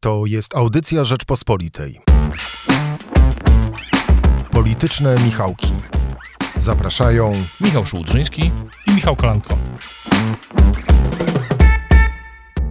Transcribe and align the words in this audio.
To 0.00 0.26
jest 0.26 0.56
audycja 0.56 1.04
Rzeczpospolitej. 1.04 2.00
Polityczne 4.50 5.16
Michałki. 5.24 5.72
Zapraszają 6.58 7.32
Michał 7.60 7.86
Szułdrzyński 7.86 8.50
i 8.86 8.94
Michał 8.94 9.16
Kolanko. 9.16 9.58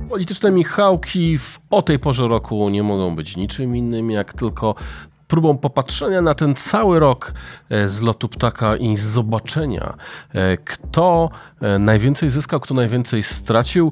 Polityczne 0.09 0.51
Michałki 0.51 1.37
w 1.37 1.59
o 1.69 1.81
tej 1.81 1.99
porze 1.99 2.27
roku 2.27 2.69
nie 2.69 2.83
mogą 2.83 3.15
być 3.15 3.37
niczym 3.37 3.75
innym, 3.75 4.11
jak 4.11 4.33
tylko 4.33 4.75
próbą 5.27 5.57
popatrzenia 5.57 6.21
na 6.21 6.33
ten 6.33 6.55
cały 6.55 6.99
rok 6.99 7.33
e, 7.69 7.89
z 7.89 8.01
lotu 8.01 8.29
ptaka 8.29 8.75
i 8.75 8.97
zobaczenia, 8.97 9.93
e, 10.33 10.57
kto 10.57 11.29
e, 11.61 11.79
najwięcej 11.79 12.29
zyskał, 12.29 12.59
kto 12.59 12.73
najwięcej 12.73 13.23
stracił, 13.23 13.91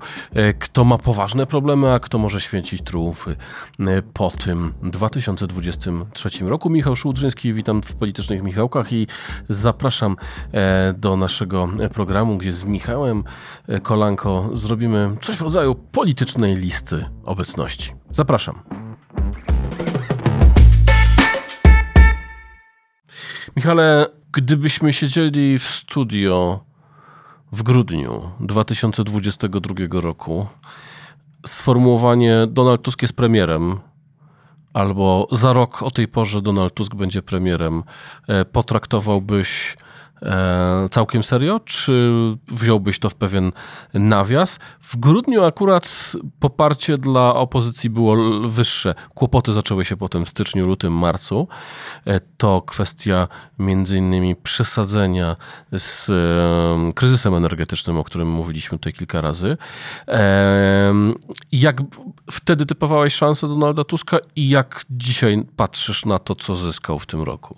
kto 0.60 0.84
ma 0.84 0.98
poważne 0.98 1.46
problemy, 1.46 1.94
a 1.94 2.00
kto 2.00 2.18
może 2.18 2.42
święcić 2.42 2.82
triumfy 2.82 3.36
po 4.14 4.32
tym 4.32 4.74
2023 4.84 6.30
roku. 6.42 6.70
Michał 6.70 6.96
Szułdrzyński, 6.96 7.54
witam 7.54 7.82
w 7.82 7.96
Politycznych 7.96 8.44
Michałkach 8.44 8.94
i 8.94 9.08
zapraszam 9.50 10.16
do 10.98 11.18
naszego 11.18 11.70
programu, 11.94 12.38
gdzie 12.38 12.54
z 12.54 12.64
Michałem 12.64 13.24
Kolanko 13.84 14.50
zrobimy 14.54 15.16
coś 15.22 15.38
w 15.38 15.42
rodzaju 15.42 15.76
politycznej 15.76 16.56
listy 16.56 17.06
obecności. 17.24 17.94
Zapraszam. 18.12 18.86
Michale, 23.56 24.08
gdybyśmy 24.32 24.94
siedzieli 24.94 25.60
w 25.60 25.64
studio 25.64 26.64
w 27.52 27.64
grudniu 27.64 28.32
2022 28.40 30.02
roku, 30.02 30.48
sformułowanie 31.46 32.48
Donald 32.48 32.82
Tusk 32.82 33.02
jest 33.02 33.16
premierem, 33.16 33.80
albo 34.74 35.28
za 35.32 35.54
rok 35.54 35.84
o 35.84 35.92
tej 35.92 36.08
porze 36.08 36.42
Donald 36.42 36.74
Tusk 36.74 36.96
będzie 36.96 37.22
premierem, 37.22 37.84
e, 38.28 38.46
potraktowałbyś 38.46 39.78
całkiem 40.92 41.24
serio, 41.24 41.60
czy 41.60 42.06
wziąłbyś 42.48 43.00
to 43.00 43.10
w 43.10 43.16
pewien 43.16 43.52
nawias? 43.94 44.60
W 44.82 44.98
grudniu 44.98 45.44
akurat 45.44 46.14
poparcie 46.40 46.98
dla 46.98 47.36
opozycji 47.36 47.90
było 47.90 48.16
wyższe. 48.48 48.96
Kłopoty 49.16 49.54
zaczęły 49.54 49.86
się 49.86 49.98
potem 49.98 50.26
w 50.26 50.30
styczniu, 50.30 50.68
lutym, 50.68 50.94
marcu. 50.94 51.48
E, 52.08 52.20
to 52.38 52.62
kwestia 52.62 53.28
między 53.60 53.98
innymi 53.98 54.36
przesadzenia 54.36 55.36
z 55.78 56.10
e, 56.10 56.94
kryzysem 56.94 57.36
energetycznym, 57.36 57.98
o 57.98 58.04
którym 58.04 58.32
mówiliśmy 58.32 58.78
tutaj 58.78 58.94
kilka 58.94 59.22
razy. 59.22 59.58
Jak 61.52 61.82
wtedy 62.32 62.66
typowałeś 62.66 63.16
szansę 63.16 63.48
Donalda 63.48 63.84
Tuska 63.84 64.18
i 64.36 64.50
jak 64.50 64.86
dzisiaj 64.90 65.46
patrzysz 65.56 66.06
na 66.06 66.20
to, 66.20 66.36
co 66.36 66.56
zyskał 66.56 67.00
w 67.00 67.06
tym 67.06 67.22
roku? 67.22 67.58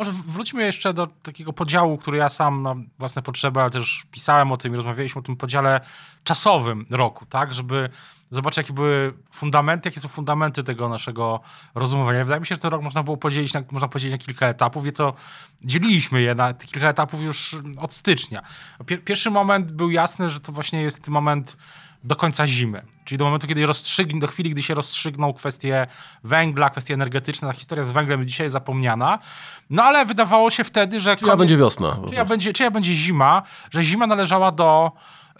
Może 0.00 0.12
wróćmy 0.12 0.62
jeszcze 0.62 0.94
do 0.94 1.06
takiego 1.06 1.52
podziału, 1.52 1.98
który 1.98 2.18
ja 2.18 2.28
sam 2.28 2.62
na 2.62 2.76
własne 2.98 3.22
potrzeby, 3.22 3.60
ale 3.60 3.70
też 3.70 4.06
pisałem 4.10 4.52
o 4.52 4.56
tym 4.56 4.72
i 4.72 4.76
rozmawialiśmy 4.76 5.18
o 5.18 5.22
tym 5.22 5.36
podziale 5.36 5.80
czasowym 6.24 6.86
roku, 6.90 7.26
tak, 7.26 7.54
żeby 7.54 7.90
zobaczyć, 8.30 8.56
jakie 8.56 8.72
były 8.72 9.14
fundamenty, 9.30 9.88
jakie 9.88 10.00
są 10.00 10.08
fundamenty 10.08 10.64
tego 10.64 10.88
naszego 10.88 11.40
rozumowania. 11.74 12.24
Wydaje 12.24 12.40
mi 12.40 12.46
się, 12.46 12.54
że 12.54 12.60
ten 12.60 12.70
rok 12.70 12.82
można 12.82 13.02
było 13.02 13.16
podzielić 13.16 13.52
na, 13.52 13.62
można 13.70 13.88
podzielić 13.88 14.12
na 14.12 14.26
kilka 14.26 14.46
etapów 14.46 14.86
i 14.86 14.92
to 14.92 15.14
dzieliliśmy 15.64 16.22
je 16.22 16.34
na 16.34 16.54
kilka 16.54 16.88
etapów 16.88 17.22
już 17.22 17.56
od 17.78 17.92
stycznia. 17.92 18.42
Pierwszy 19.04 19.30
moment 19.30 19.72
był 19.72 19.90
jasny, 19.90 20.30
że 20.30 20.40
to 20.40 20.52
właśnie 20.52 20.82
jest 20.82 21.08
moment 21.08 21.56
do 22.04 22.16
końca 22.16 22.46
zimy. 22.46 22.82
Czyli 23.04 23.18
do 23.18 23.24
momentu, 23.24 23.46
kiedy 23.46 23.66
rozstrzygnie, 23.66 24.20
do 24.20 24.26
chwili, 24.26 24.50
gdy 24.50 24.62
się 24.62 24.74
rozstrzygną 24.74 25.32
kwestie 25.32 25.86
węgla, 26.24 26.70
kwestie 26.70 26.94
energetyczne. 26.94 27.48
Ta 27.48 27.54
historia 27.54 27.84
z 27.84 27.90
węglem 27.90 28.24
dzisiaj 28.24 28.44
jest 28.44 28.52
zapomniana. 28.52 29.18
No 29.70 29.82
ale 29.82 30.06
wydawało 30.06 30.50
się 30.50 30.64
wtedy, 30.64 31.00
że... 31.00 31.16
Czyja 31.16 31.26
koniec, 31.26 31.38
będzie 31.38 31.56
wiosna. 31.56 31.96
Czyja 32.08 32.24
będzie, 32.24 32.52
czyja 32.52 32.70
będzie 32.70 32.94
zima, 32.94 33.42
że 33.70 33.82
zima 33.82 34.06
należała 34.06 34.52
do... 34.52 34.92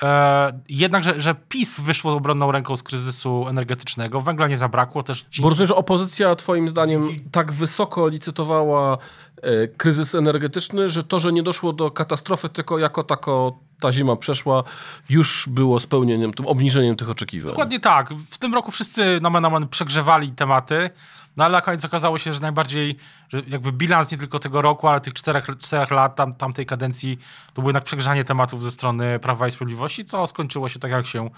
E, 0.03 0.61
jednak, 0.69 1.03
że, 1.03 1.21
że 1.21 1.35
PiS 1.49 1.81
wyszło 1.81 2.13
obronną 2.13 2.53
ręką 2.53 2.77
z 2.77 2.83
kryzysu 2.83 3.49
energetycznego, 3.49 4.21
węgla 4.21 4.49
nie 4.49 4.57
zabrakło 4.57 5.03
też. 5.03 5.27
Ci... 5.31 5.43
Bo 5.43 5.49
rozumiem, 5.49 5.67
że 5.67 5.75
opozycja 5.75 6.35
twoim 6.35 6.69
zdaniem 6.69 7.09
tak 7.33 7.53
wysoko 7.53 8.09
licytowała 8.09 8.99
e, 9.43 9.69
kryzys 9.69 10.15
energetyczny, 10.15 10.89
że 10.89 11.03
to, 11.05 11.21
że 11.21 11.33
nie 11.33 11.43
doszło 11.43 11.73
do 11.73 11.91
katastrofy, 11.91 12.49
tylko 12.49 12.79
jako 12.79 13.05
tako 13.05 13.59
ta 13.81 13.93
zima 13.93 14.17
przeszła, 14.17 14.65
już 15.09 15.49
było 15.49 15.81
spełnieniem, 15.81 16.35
tym 16.35 16.47
obniżeniem 16.47 16.97
tych 16.97 17.11
oczekiwań. 17.11 17.53
Dokładnie 17.53 17.81
tak. 17.81 18.11
W 18.31 18.39
tym 18.39 18.55
roku 18.55 18.71
wszyscy 18.71 19.21
na 19.21 19.31
man 19.31 19.69
przegrzewali 19.69 20.33
tematy, 20.33 20.91
no 21.37 21.45
ale 21.45 21.53
na 21.53 21.61
koniec 21.61 21.85
okazało 21.85 22.19
się, 22.19 22.33
że 22.33 22.41
najbardziej, 22.41 22.97
że 23.29 23.43
jakby 23.47 23.73
bilans 23.73 24.13
nie 24.13 24.19
tylko 24.19 24.39
tego 24.39 24.63
roku, 24.63 24.89
ale 24.89 25.01
tych 25.01 25.15
czterech, 25.15 25.47
czterech 25.61 25.91
lat 25.91 26.17
tam, 26.17 26.35
tamtej 26.35 26.67
kadencji, 26.67 27.19
to 27.47 27.63
było 27.63 27.69
jednak 27.69 27.85
przegrzanie 27.85 28.25
tematów 28.25 28.63
ze 28.63 28.71
strony 28.71 29.19
Prawa 29.19 29.47
i 29.47 29.51
Sprawiedliwości, 29.51 30.05
co 30.05 30.27
skończyło 30.27 30.69
się 30.69 30.79
tak, 30.79 30.91
jak 30.91 31.07
się 31.07 31.31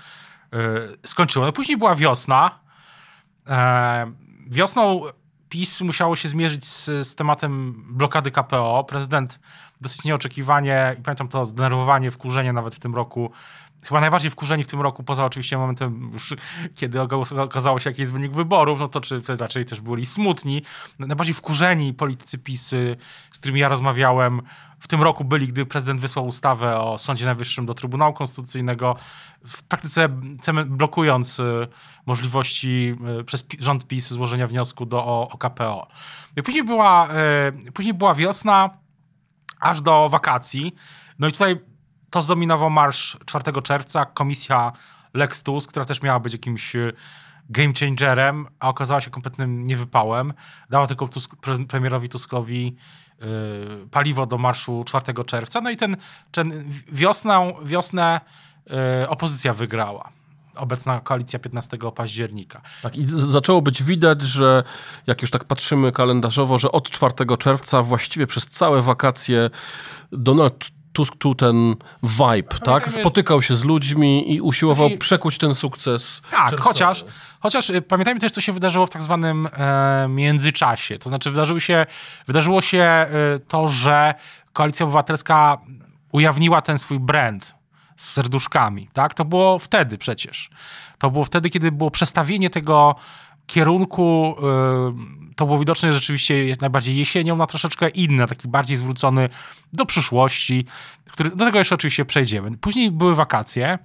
yy, 0.52 0.98
skończyło. 1.06 1.46
No 1.46 1.52
później 1.52 1.76
była 1.76 1.94
wiosna. 1.94 2.58
E, 3.46 4.12
wiosną 4.46 5.02
PiS 5.48 5.80
musiało 5.80 6.16
się 6.16 6.28
zmierzyć 6.28 6.64
z, 6.66 6.84
z 6.84 7.14
tematem 7.14 7.84
blokady 7.88 8.30
KPO. 8.30 8.84
Prezydent 8.84 9.40
dosyć 9.80 10.04
nieoczekiwanie 10.04 10.96
i 10.98 11.02
pamiętam 11.02 11.28
to 11.28 11.46
zdenerwowanie, 11.46 12.10
wkurzenie 12.10 12.52
nawet 12.52 12.74
w 12.74 12.80
tym 12.80 12.94
roku. 12.94 13.32
Chyba 13.84 14.00
najbardziej 14.00 14.30
wkurzeni 14.30 14.64
w 14.64 14.66
tym 14.66 14.80
roku, 14.80 15.02
poza 15.02 15.24
oczywiście 15.24 15.58
momentem, 15.58 16.10
już, 16.12 16.34
kiedy 16.74 17.00
okazało 17.40 17.78
się, 17.78 17.90
jaki 17.90 18.02
jest 18.02 18.12
wynik 18.12 18.32
wyborów, 18.32 18.80
no 18.80 18.88
to 18.88 19.00
czy 19.00 19.22
raczej 19.38 19.66
też 19.66 19.80
byli 19.80 20.06
smutni. 20.06 20.62
Najbardziej 20.98 21.34
wkurzeni 21.34 21.94
politycy 21.94 22.38
PiSy, 22.38 22.96
z 23.32 23.38
którymi 23.38 23.60
ja 23.60 23.68
rozmawiałem, 23.68 24.42
w 24.78 24.88
tym 24.88 25.02
roku 25.02 25.24
byli, 25.24 25.48
gdy 25.48 25.66
prezydent 25.66 26.00
wysłał 26.00 26.26
ustawę 26.26 26.80
o 26.80 26.98
Sądzie 26.98 27.24
Najwyższym 27.24 27.66
do 27.66 27.74
Trybunału 27.74 28.14
Konstytucyjnego, 28.14 28.96
w 29.46 29.62
praktyce 29.62 30.08
blokując 30.66 31.38
y, 31.38 31.68
możliwości 32.06 32.96
y, 33.20 33.24
przez 33.24 33.46
rząd 33.58 33.86
PiS 33.86 34.08
złożenia 34.08 34.46
wniosku 34.46 34.86
do, 34.86 35.04
o, 35.04 35.28
o 35.28 35.38
KPO. 35.38 35.88
I 36.36 36.42
później 36.42 36.64
była, 36.64 37.08
y, 37.68 37.72
później 37.72 37.94
była 37.94 38.14
wiosna, 38.14 38.70
aż 39.60 39.80
do 39.80 40.08
wakacji. 40.08 40.74
No 41.18 41.28
i 41.28 41.32
tutaj 41.32 41.71
to 42.12 42.22
zdominował 42.22 42.70
marsz 42.70 43.18
4 43.26 43.62
czerwca, 43.62 44.04
komisja 44.04 44.72
Lex 45.14 45.42
Tusk, 45.42 45.70
która 45.70 45.84
też 45.84 46.02
miała 46.02 46.20
być 46.20 46.32
jakimś 46.32 46.76
e, 46.76 46.92
game 47.50 47.72
changerem, 47.80 48.46
a 48.60 48.68
okazała 48.68 49.00
się 49.00 49.10
kompletnym 49.10 49.64
niewypałem. 49.64 50.34
Dała 50.70 50.86
tylko 50.86 51.08
Tusk, 51.08 51.36
premierowi 51.68 52.08
Tuskowi 52.08 52.76
yy, 53.20 53.26
paliwo 53.90 54.26
do 54.26 54.38
marszu 54.38 54.84
4 54.86 55.24
czerwca. 55.26 55.60
No 55.60 55.70
i 55.70 55.76
ten, 55.76 55.96
ten 56.32 56.64
wiosną, 56.92 57.54
wiosnę 57.64 58.20
yy, 58.66 59.08
opozycja 59.08 59.54
wygrała 59.54 60.12
obecna 60.54 61.00
koalicja 61.00 61.38
15 61.38 61.78
października. 61.94 62.60
Tak, 62.82 62.96
i 62.96 63.06
zaczęło 63.06 63.62
być 63.62 63.82
widać, 63.82 64.22
że 64.22 64.64
jak 65.06 65.22
już 65.22 65.30
tak 65.30 65.44
patrzymy 65.44 65.92
kalendarzowo, 65.92 66.58
że 66.58 66.72
od 66.72 66.90
4 66.90 67.14
czerwca 67.38 67.82
właściwie 67.82 68.26
przez 68.26 68.48
całe 68.48 68.82
wakacje 68.82 69.50
Donald 70.12 70.70
Tusk 70.92 71.18
czuł 71.18 71.34
ten 71.34 71.76
vibe, 72.02 72.58
tak? 72.64 72.92
Spotykał 72.92 73.42
się 73.42 73.56
z 73.56 73.64
ludźmi 73.64 74.34
i 74.34 74.40
usiłował 74.40 74.88
Czyli... 74.88 74.98
przekuć 74.98 75.38
ten 75.38 75.54
sukces. 75.54 76.22
Tak, 76.30 76.60
chociaż, 76.60 77.04
chociaż 77.40 77.70
y, 77.70 77.82
pamiętajmy 77.82 78.20
też, 78.20 78.32
co 78.32 78.40
się 78.40 78.52
wydarzyło 78.52 78.86
w 78.86 78.90
tak 78.90 79.02
zwanym 79.02 79.48
e, 79.52 80.06
międzyczasie. 80.08 80.98
To 80.98 81.08
znaczy, 81.08 81.30
wydarzyło 81.30 81.60
się, 81.60 81.86
wydarzyło 82.26 82.60
się 82.60 82.82
e, 82.82 83.08
to, 83.48 83.68
że 83.68 84.14
Koalicja 84.52 84.84
Obywatelska 84.84 85.58
ujawniła 86.12 86.62
ten 86.62 86.78
swój 86.78 86.98
brand 86.98 87.54
z 87.96 88.12
serduszkami, 88.12 88.88
tak? 88.92 89.14
To 89.14 89.24
było 89.24 89.58
wtedy 89.58 89.98
przecież. 89.98 90.50
To 90.98 91.10
było 91.10 91.24
wtedy, 91.24 91.50
kiedy 91.50 91.72
było 91.72 91.90
przestawienie 91.90 92.50
tego 92.50 92.96
kierunku, 93.52 94.36
yy, 95.28 95.34
to 95.36 95.46
było 95.46 95.58
widoczne 95.58 95.92
rzeczywiście 95.92 96.34
najbardziej 96.60 96.96
jesienią 96.96 97.36
na 97.36 97.46
troszeczkę 97.46 97.88
inny, 97.88 98.26
taki 98.26 98.48
bardziej 98.48 98.76
zwrócony 98.76 99.28
do 99.72 99.86
przyszłości, 99.86 100.66
który, 101.10 101.30
do 101.30 101.44
tego 101.44 101.58
jeszcze 101.58 101.74
oczywiście 101.74 102.04
przejdziemy. 102.04 102.58
Później 102.58 102.90
były 102.90 103.14
wakacje 103.14 103.78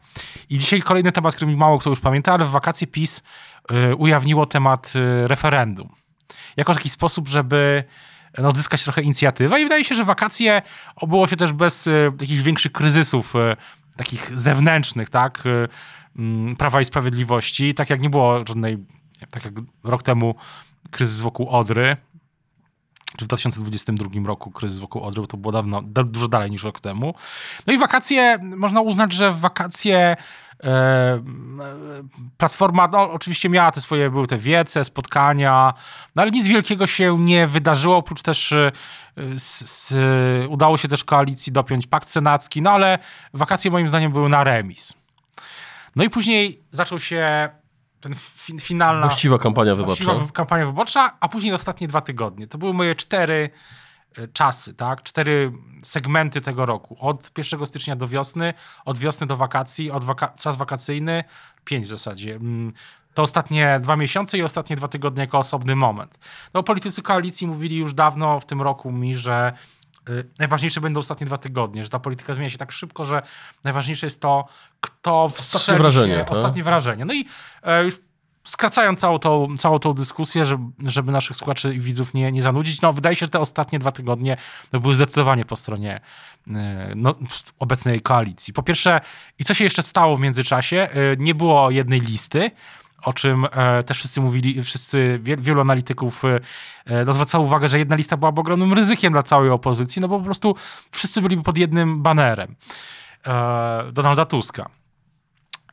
i 0.50 0.57
dzisiaj 0.57 0.81
kolejny 0.81 1.12
temat, 1.12 1.36
który 1.36 1.51
mi 1.51 1.57
mało 1.57 1.77
kto 1.77 1.89
już 1.89 2.00
pamięta, 2.00 2.33
ale 2.33 2.45
w 2.45 2.50
wakacje 2.50 2.88
PiS 2.88 3.24
yy, 3.71 3.95
ujawniło 3.95 4.45
temat 4.45 4.95
yy, 4.95 5.27
referendum. 5.27 5.89
Jako 6.57 6.74
taki 6.74 6.89
sposób, 6.89 7.27
żeby 7.27 7.83
no, 8.38 8.50
odzyskać 8.50 8.83
trochę 8.83 9.01
inicjatywę 9.01 9.62
i 9.62 9.63
wydaje 9.63 9.83
się, 9.83 9.95
że 9.95 10.03
wakacje 10.03 10.62
obyło 10.95 11.27
się 11.27 11.38
też 11.38 11.53
bez 11.53 11.89
jakichś 12.19 12.41
większych 12.41 12.71
kryzysów 12.71 13.33
takich 13.97 14.39
zewnętrznych, 14.39 15.09
tak, 15.09 15.44
mm, 16.15 16.56
Prawa 16.56 16.81
i 16.81 16.86
Sprawiedliwości, 16.86 17.74
tak 17.74 17.89
jak 17.89 18.01
nie 18.01 18.09
było 18.09 18.44
żadnej, 18.47 18.77
tak 19.31 19.45
jak 19.45 19.53
rok 19.83 20.03
temu 20.03 20.35
kryzys 20.91 21.21
wokół 21.21 21.49
Odry, 21.49 21.97
czy 23.17 23.25
w 23.25 23.27
2022 23.27 24.27
roku 24.27 24.51
kryzys 24.51 24.79
wokół 24.79 25.01
Odry, 25.01 25.21
bo 25.21 25.27
to 25.27 25.37
było 25.37 25.51
dawno, 25.51 25.81
dużo 25.81 26.27
dalej 26.27 26.51
niż 26.51 26.63
rok 26.63 26.79
temu. 26.79 27.13
No 27.67 27.73
i 27.73 27.77
wakacje, 27.77 28.39
można 28.43 28.81
uznać, 28.81 29.13
że 29.13 29.31
wakacje 29.31 30.17
e, 30.63 31.23
Platforma 32.37 32.87
no, 32.87 33.11
oczywiście 33.11 33.49
miała 33.49 33.71
te 33.71 33.81
swoje, 33.81 34.09
były 34.09 34.27
te 34.27 34.37
wiece, 34.37 34.83
spotkania, 34.83 35.73
no 36.15 36.21
ale 36.21 36.31
nic 36.31 36.47
wielkiego 36.47 36.87
się 36.87 37.17
nie 37.19 37.47
wydarzyło, 37.47 37.97
oprócz 37.97 38.21
też 38.21 38.53
z, 39.37 39.93
udało 40.49 40.77
się 40.77 40.87
też 40.87 41.03
koalicji 41.03 41.53
dopiąć 41.53 41.87
pakt 41.87 42.09
senacki, 42.09 42.61
no 42.61 42.71
ale 42.71 42.99
wakacje 43.33 43.71
moim 43.71 43.87
zdaniem 43.87 44.11
były 44.11 44.29
na 44.29 44.43
remis. 44.43 44.93
No 45.95 46.03
i 46.03 46.09
później 46.09 46.63
zaczął 46.71 46.99
się 46.99 47.49
ten 48.01 48.13
fi, 48.15 48.59
finalna... 48.59 49.07
Właściwa 49.07 49.38
kampania 49.38 49.75
wyborcza. 49.75 50.03
Właściwa 50.03 50.31
kampania 50.31 50.65
wyborcza, 50.65 51.17
a 51.19 51.27
później 51.27 51.53
ostatnie 51.53 51.88
dwa 51.88 52.01
tygodnie. 52.01 52.47
To 52.47 52.57
były 52.57 52.73
moje 52.73 52.95
cztery 52.95 53.49
e, 54.17 54.27
czasy, 54.27 54.73
tak? 54.73 55.03
Cztery 55.03 55.51
segmenty 55.83 56.41
tego 56.41 56.65
roku. 56.65 56.97
Od 56.99 57.38
1 57.38 57.65
stycznia 57.65 57.95
do 57.95 58.07
wiosny, 58.07 58.53
od 58.85 58.97
wiosny 58.97 59.27
do 59.27 59.38
wakacji, 59.38 59.91
od 59.91 60.05
waka 60.05 60.27
czas 60.27 60.57
wakacyjny, 60.57 61.23
pięć 61.65 61.85
w 61.85 61.89
zasadzie. 61.89 62.35
Mm, 62.35 62.73
to 63.13 63.21
ostatnie 63.21 63.79
dwa 63.81 63.95
miesiące 63.95 64.38
i 64.38 64.43
ostatnie 64.43 64.75
dwa 64.75 64.88
tygodnie 64.88 65.21
jako 65.21 65.38
osobny 65.38 65.75
moment. 65.75 66.19
No, 66.53 66.63
politycy 66.63 67.01
koalicji 67.01 67.47
mówili 67.47 67.77
już 67.77 67.93
dawno 67.93 68.39
w 68.39 68.45
tym 68.45 68.61
roku 68.61 68.91
mi, 68.91 69.15
że 69.15 69.53
najważniejsze 70.39 70.81
będą 70.81 71.00
ostatnie 71.00 71.27
dwa 71.27 71.38
tygodnie, 71.38 71.83
że 71.83 71.89
ta 71.89 72.00
polityka 72.00 72.33
zmienia 72.33 72.50
się 72.50 72.57
tak 72.57 72.71
szybko, 72.71 73.06
że 73.06 73.21
najważniejsze 73.63 74.06
jest 74.06 74.21
to, 74.21 74.48
kto 74.81 75.24
ostatnie 75.24 75.77
wrażenie, 75.77 76.18
tak? 76.18 76.31
ostatnie 76.31 76.63
wrażenie. 76.63 77.06
No 77.06 77.13
i 77.13 77.25
e, 77.63 77.83
już 77.83 78.00
skracając 78.48 79.00
całą 79.00 79.19
tą, 79.19 79.57
całą 79.57 79.80
tą 79.80 79.94
dyskusję, 79.94 80.45
żeby, 80.45 80.63
żeby 80.92 81.12
naszych 81.12 81.38
słuchaczy 81.38 81.74
i 81.74 81.80
widzów 81.80 82.13
nie, 82.13 82.31
nie 82.31 82.42
zanudzić, 82.42 82.81
no 82.81 82.94
wydaje 82.94 83.15
się, 83.15 83.25
że 83.25 83.30
te 83.30 83.39
ostatnie 83.39 83.80
dwa 83.80 83.92
tygodnie 83.92 84.38
no, 84.74 84.80
były 84.80 84.95
zdecydowanie 84.95 85.45
po 85.45 85.56
stronie 85.56 86.01
e, 86.48 86.94
no, 86.95 87.15
obecnej 87.60 88.01
koalicji. 88.01 88.53
Po 88.53 88.63
pierwsze, 88.63 89.01
i 89.39 89.44
co 89.44 89.53
się 89.53 89.63
jeszcze 89.63 89.83
stało 89.83 90.15
w 90.15 90.19
międzyczasie, 90.19 90.77
e, 90.77 90.89
nie 91.18 91.36
było 91.36 91.71
jednej 91.71 92.01
listy, 92.01 92.51
o 93.07 93.13
czym 93.13 93.45
e, 93.51 93.83
też 93.83 93.98
wszyscy 93.98 94.21
mówili, 94.21 94.63
wszyscy, 94.63 95.19
wielu 95.24 95.62
analityków 95.62 96.24
e, 96.25 97.06
no, 97.06 97.13
zwracało 97.13 97.45
uwagę, 97.45 97.68
że 97.68 97.80
jedna 97.80 97.95
lista 97.95 98.18
byłaby 98.18 98.42
ogromnym 98.42 98.74
ryzykiem 98.74 99.13
dla 99.13 99.24
całej 99.24 99.50
opozycji, 99.50 100.01
no 100.01 100.07
bo 100.07 100.19
po 100.19 100.25
prostu 100.25 100.56
wszyscy 100.92 101.21
byli 101.21 101.42
pod 101.42 101.57
jednym 101.57 102.04
banerem 102.04 102.56
e, 103.27 103.92
Donalda 103.92 104.25
Tuska. 104.25 104.69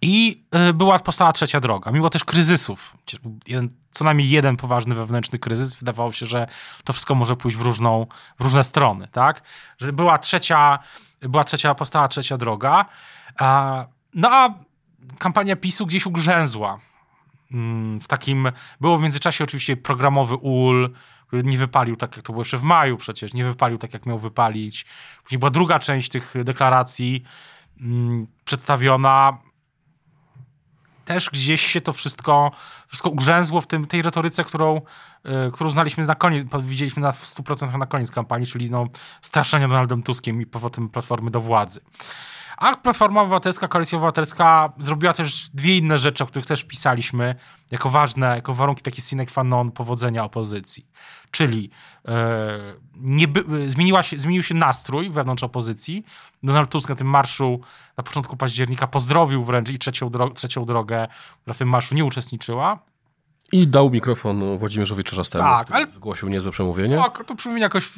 I 0.02 0.44
e, 0.50 0.72
była 0.72 0.98
powstała 0.98 1.32
trzecia 1.32 1.60
droga, 1.60 1.90
mimo 1.90 2.10
też 2.10 2.24
kryzysów. 2.24 2.96
Co 3.90 4.04
najmniej 4.04 4.30
jeden 4.30 4.56
poważny 4.56 4.94
wewnętrzny 4.94 5.38
kryzys. 5.38 5.74
Wydawało 5.74 6.12
się, 6.12 6.26
że 6.26 6.46
to 6.84 6.92
wszystko 6.92 7.14
może 7.14 7.36
pójść 7.36 7.56
w, 7.56 7.60
różną, 7.60 8.06
w 8.38 8.42
różne 8.42 8.64
strony, 8.64 9.08
tak? 9.12 9.42
Że 9.78 9.92
była 9.92 10.18
trzecia, 10.18 10.78
była 11.20 11.44
trzecia, 11.44 11.74
powstała 11.74 12.08
trzecia 12.08 12.36
droga. 12.36 12.84
No 14.14 14.28
a 14.30 14.54
kampania 15.18 15.56
PiSu 15.56 15.86
gdzieś 15.86 16.06
ugrzęzła 16.06 16.78
w 18.00 18.08
takim, 18.08 18.52
było 18.80 18.96
w 18.96 19.02
międzyczasie 19.02 19.44
oczywiście 19.44 19.76
programowy 19.76 20.36
UL, 20.36 20.90
który 21.26 21.42
nie 21.42 21.58
wypalił 21.58 21.96
tak, 21.96 22.16
jak 22.16 22.24
to 22.24 22.32
było 22.32 22.40
jeszcze 22.40 22.58
w 22.58 22.62
maju 22.62 22.96
przecież, 22.96 23.34
nie 23.34 23.44
wypalił 23.44 23.78
tak, 23.78 23.94
jak 23.94 24.06
miał 24.06 24.18
wypalić. 24.18 24.86
Później 25.22 25.38
była 25.38 25.50
druga 25.50 25.78
część 25.78 26.08
tych 26.08 26.34
deklaracji 26.44 27.24
mm, 27.80 28.26
przedstawiona. 28.44 29.38
Też 31.04 31.30
gdzieś 31.30 31.60
się 31.60 31.80
to 31.80 31.92
wszystko, 31.92 32.50
wszystko 32.86 33.10
ugrzęzło 33.10 33.60
w 33.60 33.66
tym, 33.66 33.86
tej 33.86 34.02
retoryce, 34.02 34.44
którą, 34.44 34.80
y, 35.48 35.52
którą 35.52 35.70
znaliśmy 35.70 36.06
na 36.06 36.14
koniec, 36.14 36.48
widzieliśmy 36.60 37.02
na, 37.02 37.12
w 37.12 37.24
100% 37.24 37.78
na 37.78 37.86
koniec 37.86 38.10
kampanii, 38.10 38.46
czyli 38.46 38.70
no, 38.70 38.86
straszenie 39.22 39.68
Donaldem 39.68 40.02
Tuskiem 40.02 40.40
i 40.40 40.46
powrotem 40.46 40.88
Platformy 40.88 41.30
do 41.30 41.40
władzy. 41.40 41.80
A 42.56 42.76
Platforma 42.76 43.22
Obywatelska, 43.22 43.68
Koalicja 43.68 43.98
Obywatelska 43.98 44.72
zrobiła 44.78 45.12
też 45.12 45.50
dwie 45.50 45.76
inne 45.76 45.98
rzeczy, 45.98 46.24
o 46.24 46.26
których 46.26 46.46
też 46.46 46.64
pisaliśmy, 46.64 47.34
jako 47.70 47.90
ważne, 47.90 48.26
jako 48.26 48.54
warunki 48.54 48.82
takie 48.82 49.02
sine 49.02 49.26
qua 49.26 49.44
non 49.44 49.70
powodzenia 49.70 50.24
opozycji. 50.24 50.86
Czyli 51.30 51.70
e, 52.08 53.28
by, 53.28 53.70
zmieniła 53.70 54.02
się, 54.02 54.20
zmienił 54.20 54.42
się 54.42 54.54
nastrój 54.54 55.10
wewnątrz 55.10 55.42
opozycji. 55.42 56.04
Donald 56.42 56.70
Tusk 56.70 56.88
na 56.88 56.94
tym 56.94 57.06
marszu 57.06 57.60
na 57.96 58.04
początku 58.04 58.36
października 58.36 58.86
pozdrowił 58.86 59.44
wręcz 59.44 59.68
i 59.70 59.78
trzecią, 59.78 60.10
dro 60.10 60.30
trzecią 60.30 60.64
drogę, 60.64 61.08
która 61.40 61.54
w 61.54 61.58
tym 61.58 61.68
marszu 61.68 61.94
nie 61.94 62.04
uczestniczyła. 62.04 62.78
I 63.52 63.68
dał 63.68 63.90
mikrofon 63.90 64.58
Włodzimierzowi 64.58 65.04
Czerzastemu. 65.04 65.44
Tak, 65.44 65.70
ale... 65.70 65.86
Wygłosił 65.86 66.28
niezłe 66.28 66.52
przemówienie. 66.52 66.96
Tak, 66.96 67.24
to 67.24 67.34
przemówienie 67.34 67.62
jakoś 67.62 67.90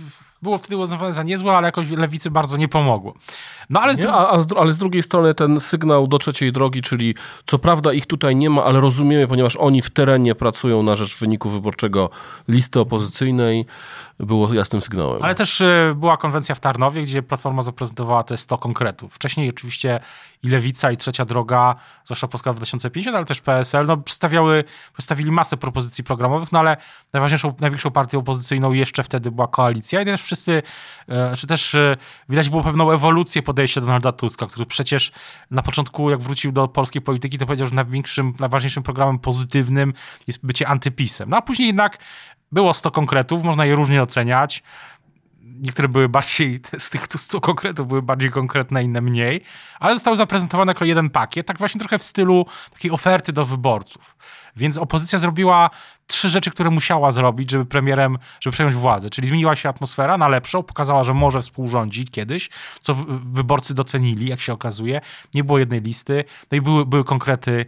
było 0.43 0.58
wtedy 0.58 0.76
uznawane 0.76 1.12
za 1.12 1.22
niezłe, 1.22 1.52
ale 1.52 1.69
jakoś 1.69 1.90
lewicy 1.90 2.31
bardzo 2.31 2.56
nie 2.56 2.69
pomogło. 2.69 3.14
No, 3.70 3.81
ale, 3.81 3.94
z 3.94 3.98
nie, 3.98 4.12
a, 4.12 4.31
a 4.31 4.40
z, 4.40 4.46
ale 4.56 4.72
z 4.72 4.78
drugiej 4.78 5.02
strony 5.02 5.34
ten 5.34 5.60
sygnał 5.60 6.06
do 6.06 6.19
trzeciej 6.19 6.52
drogi, 6.52 6.82
czyli 6.82 7.14
co 7.46 7.58
prawda 7.58 7.93
ich 7.93 8.06
tutaj 8.06 8.37
nie 8.37 8.50
ma, 8.50 8.64
ale 8.64 8.81
rozumiemy, 8.81 9.28
ponieważ 9.28 9.56
oni 9.56 9.82
w 9.82 9.90
terenie 9.90 10.34
pracują 10.34 10.82
na 10.82 10.96
rzecz 10.96 11.19
wyniku 11.19 11.50
wyborczego 11.50 12.10
listy 12.48 12.81
opozycyjnej, 12.81 13.66
było 14.20 14.54
jasnym 14.54 14.82
sygnałem. 14.82 15.22
Ale 15.22 15.34
też 15.34 15.60
y, 15.60 15.94
była 15.96 16.16
konwencja 16.16 16.54
w 16.54 16.60
Tarnowie, 16.60 17.02
gdzie 17.02 17.22
Platforma 17.22 17.62
zaprezentowała 17.62 18.22
te 18.22 18.37
100 18.37 18.58
konkretów. 18.58 19.14
Wcześniej 19.14 19.48
oczywiście 19.48 20.00
i 20.43 20.48
Lewica, 20.48 20.90
i 20.90 20.96
Trzecia 20.96 21.25
Droga, 21.25 21.75
zwłaszcza 22.04 22.28
Polska 22.28 22.52
2050, 22.52 23.16
ale 23.16 23.26
też 23.26 23.40
PSL, 23.40 23.87
no, 23.87 23.96
przedstawiały, 23.96 24.64
przedstawili 24.93 25.32
masę 25.37 25.56
propozycji 25.56 26.05
programowych, 26.05 26.53
no 26.53 26.59
ale 26.59 26.77
najważniejszą, 27.12 27.55
największą 27.61 27.91
partią 27.91 28.19
opozycyjną 28.19 28.73
jeszcze 28.73 29.03
wtedy 29.03 29.31
była 29.31 29.47
koalicja 29.47 30.03
i 30.03 30.05
też 30.05 30.23
wszyscy, 30.23 30.62
e, 31.09 31.37
czy 31.37 31.47
też 31.47 31.75
e, 31.75 31.97
widać 32.29 32.50
było 32.50 32.62
pewną 32.62 32.91
ewolucję 32.91 33.43
podejścia 33.43 33.81
Donalda 33.81 34.12
Tuska, 34.12 34.47
który 34.47 34.67
przecież 34.67 35.12
na 35.50 35.62
początku, 35.62 36.11
jak 36.11 36.21
wrócił 36.21 36.53
do 36.53 36.69
polskiej 36.69 37.03
polityki, 37.03 37.38
to 37.38 37.47
powiedział, 37.47 37.67
że 37.67 37.75
największym, 37.75 38.35
najważniejszym 38.41 38.83
programem 38.83 39.19
pozytywnym 39.19 39.93
jest 40.27 40.47
bycie 40.47 40.69
antypisem. 40.69 41.31
No 41.31 41.37
a 41.37 41.43
później 41.43 41.67
jednak 41.67 41.99
było 42.53 42.75
100 42.75 42.91
konkretów, 42.91 43.43
można 43.43 43.67
je 43.67 43.75
różnie 43.75 44.03
oceniać. 44.03 44.62
Niektóre 45.61 45.88
były 45.88 46.08
bardziej, 46.08 46.61
z 46.79 46.91
tych 46.91 47.06
100 47.17 47.41
konkretów 47.41 47.88
były 47.88 48.03
bardziej 48.03 48.31
konkretne, 48.31 48.85
inne 48.85 49.00
mniej, 49.00 49.41
ale 49.81 49.94
zostały 49.94 50.17
zaprezentowane 50.17 50.70
jako 50.70 50.85
jeden 50.85 51.11
pakiet, 51.11 51.47
tak 51.47 51.58
właśnie 51.58 51.79
trochę 51.79 51.99
w 51.99 52.03
stylu 52.03 52.47
takiej 52.73 52.91
oferty 52.91 53.32
do 53.32 53.44
wyborców. 53.44 54.17
Więc 54.56 54.79
opozycja 54.79 55.19
zrobiła 55.19 55.70
trzy 56.06 56.29
rzeczy, 56.29 56.50
które 56.50 56.70
musiała 56.70 57.12
zrobić, 57.12 57.50
żeby 57.50 57.67
premierem, 57.67 58.19
żeby 58.41 58.53
przejąć 58.53 58.75
władzę. 58.75 59.11
Czyli 59.11 59.29
zmieniła 59.29 59.56
się 59.56 59.69
atmosfera 59.69 60.19
na 60.19 60.29
lepszą, 60.29 60.62
pokazała, 60.62 61.05
że 61.05 61.14
może 61.14 61.43
współrządzić 61.43 62.11
kiedyś, 62.11 62.50
co 62.81 62.94
wyborcy 63.25 63.75
docenili, 63.75 64.29
jak 64.29 64.41
się 64.41 64.53
okazuje. 64.53 65.00
Nie 65.35 65.44
było 65.44 65.58
jednej 65.58 65.81
listy, 65.81 66.25
no 66.50 66.58
i 66.58 66.61
były, 66.61 66.87
były 66.87 67.05
konkrety 67.05 67.67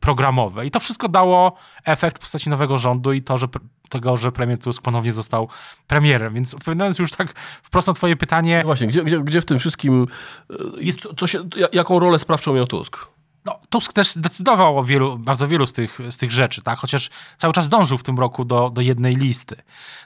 programowe. 0.00 0.66
I 0.66 0.70
to 0.70 0.80
wszystko 0.80 1.08
dało 1.08 1.56
efekt 1.84 2.16
w 2.16 2.20
postaci 2.20 2.50
nowego 2.50 2.78
rządu 2.78 3.12
i 3.12 3.22
to, 3.22 3.38
że 3.38 3.46
tego, 3.88 4.16
że 4.16 4.32
premier 4.32 4.58
Tusk 4.58 4.82
ponownie 4.82 5.12
został 5.12 5.48
premierem. 5.86 6.34
Więc 6.34 6.54
odpowiadając 6.54 6.98
już 6.98 7.12
tak 7.12 7.34
wprost 7.62 7.88
na 7.88 7.94
twoje 7.94 8.16
pytanie... 8.16 8.58
No 8.58 8.64
właśnie, 8.64 8.86
gdzie, 8.86 9.04
gdzie, 9.04 9.20
gdzie 9.20 9.40
w 9.40 9.44
tym 9.44 9.58
wszystkim 9.58 10.06
y, 10.50 10.54
jest, 10.78 11.00
co, 11.00 11.14
co 11.14 11.26
się, 11.26 11.48
jaką 11.72 11.98
rolę 11.98 12.18
sprawczą 12.18 12.54
miał 12.54 12.66
Tusk? 12.66 12.96
No, 13.44 13.60
Tusk 13.70 13.92
też 13.92 14.12
zdecydował 14.12 14.78
o 14.78 14.84
wielu, 14.84 15.18
bardzo 15.18 15.48
wielu 15.48 15.66
z 15.66 15.72
tych, 15.72 15.98
z 16.10 16.16
tych 16.16 16.32
rzeczy, 16.32 16.62
tak? 16.62 16.78
chociaż 16.78 17.10
cały 17.36 17.52
czas 17.52 17.68
dążył 17.68 17.98
w 17.98 18.02
tym 18.02 18.18
roku 18.18 18.44
do, 18.44 18.70
do 18.70 18.80
jednej 18.80 19.16
listy. 19.16 19.56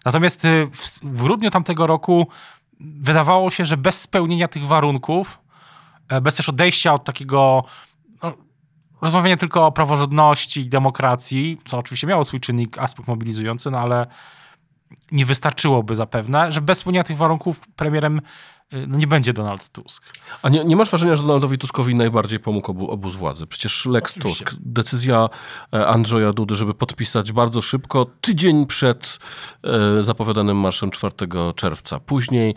Natomiast 0.04 0.44
y, 0.44 0.66
w, 0.72 1.00
w 1.02 1.22
grudniu 1.22 1.50
tamtego 1.50 1.87
roku 1.87 2.26
wydawało 2.80 3.50
się, 3.50 3.66
że 3.66 3.76
bez 3.76 4.00
spełnienia 4.00 4.49
tych 4.49 4.66
warunków, 4.66 5.38
e, 6.08 6.20
bez 6.20 6.34
też 6.34 6.49
odejścia 6.49 6.94
od 6.94 7.04
takiego 7.04 7.64
rozmawianie 9.02 9.37
tylko 9.37 9.66
o 9.66 9.73
praworządności 9.73 10.61
i 10.61 10.69
demokracji, 10.69 11.59
co 11.64 11.78
oczywiście 11.78 12.07
miało 12.07 12.25
swój 12.25 12.40
czynnik, 12.40 12.78
aspekt 12.78 13.09
mobilizujący, 13.09 13.71
no 13.71 13.78
ale 13.78 14.07
nie 15.12 15.26
wystarczyłoby 15.26 15.95
zapewne, 15.95 16.52
że 16.52 16.61
bez 16.61 16.78
spełnienia 16.78 17.04
tych 17.04 17.16
warunków 17.16 17.61
premierem 17.69 18.21
y, 18.73 18.87
no 18.87 18.97
nie 18.97 19.07
będzie 19.07 19.33
Donald 19.33 19.69
Tusk. 19.69 20.04
A 20.42 20.49
nie, 20.49 20.64
nie 20.64 20.76
masz 20.76 20.90
wrażenia, 20.90 21.16
że 21.16 21.23
Donaldowi 21.23 21.59
Tuskowi 21.59 21.95
najbardziej 21.95 22.40
pomógł 22.40 22.71
obu, 22.71 22.90
obóz 22.90 23.16
władzy? 23.16 23.47
Przecież 23.47 23.87
Lex 23.87 24.19
Oczywiście. 24.19 24.45
Tusk, 24.45 24.57
decyzja 24.61 25.28
e, 25.75 25.87
Andrzeja 25.87 26.33
Dudy, 26.33 26.54
żeby 26.54 26.75
podpisać 26.75 27.33
bardzo 27.33 27.62
szybko, 27.62 28.07
tydzień 28.21 28.66
przed 28.66 29.19
e, 29.64 30.02
zapowiadanym 30.02 30.57
marszem 30.57 30.90
4 30.90 31.14
czerwca. 31.57 32.00
Później 32.00 32.54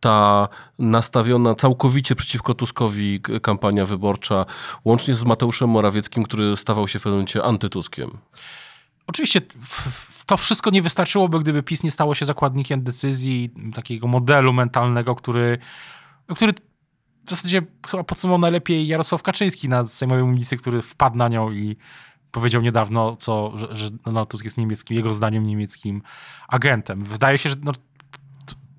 ta 0.00 0.48
nastawiona 0.78 1.54
całkowicie 1.54 2.14
przeciwko 2.14 2.54
Tuskowi 2.54 3.20
kampania 3.42 3.86
wyborcza, 3.86 4.46
łącznie 4.84 5.14
z 5.14 5.24
Mateuszem 5.24 5.70
Morawieckim, 5.70 6.24
który 6.24 6.56
stawał 6.56 6.88
się 6.88 6.98
w 6.98 7.02
pewnym 7.02 7.14
momencie 7.14 7.44
antytuskiem. 7.44 8.10
Oczywiście 9.06 9.40
to 10.26 10.36
wszystko 10.36 10.70
nie 10.70 10.82
wystarczyłoby, 10.82 11.40
gdyby 11.40 11.62
PiS 11.62 11.82
nie 11.82 11.90
stało 11.90 12.14
się 12.14 12.26
zakładnikiem 12.26 12.82
decyzji, 12.82 13.50
takiego 13.74 14.06
modelu 14.06 14.52
mentalnego, 14.52 15.14
który, 15.14 15.58
który 16.34 16.52
w 17.26 17.30
zasadzie 17.30 17.62
chyba 17.90 18.04
podsumował 18.04 18.38
najlepiej 18.38 18.86
Jarosław 18.86 19.22
Kaczyński 19.22 19.68
na 19.68 19.86
sejmowej 19.86 20.24
ulicy, 20.24 20.56
który 20.56 20.82
wpadł 20.82 21.16
na 21.16 21.28
nią 21.28 21.52
i 21.52 21.76
powiedział 22.30 22.62
niedawno, 22.62 23.16
co, 23.16 23.52
że, 23.70 23.90
Donald 23.90 24.30
Tusk 24.30 24.44
jest 24.44 24.56
niemieckim, 24.56 24.96
jego 24.96 25.12
zdaniem 25.12 25.46
niemieckim 25.46 26.02
agentem. 26.48 27.02
Wydaje 27.02 27.38
się, 27.38 27.48
że 27.48 27.56
no, 27.62 27.72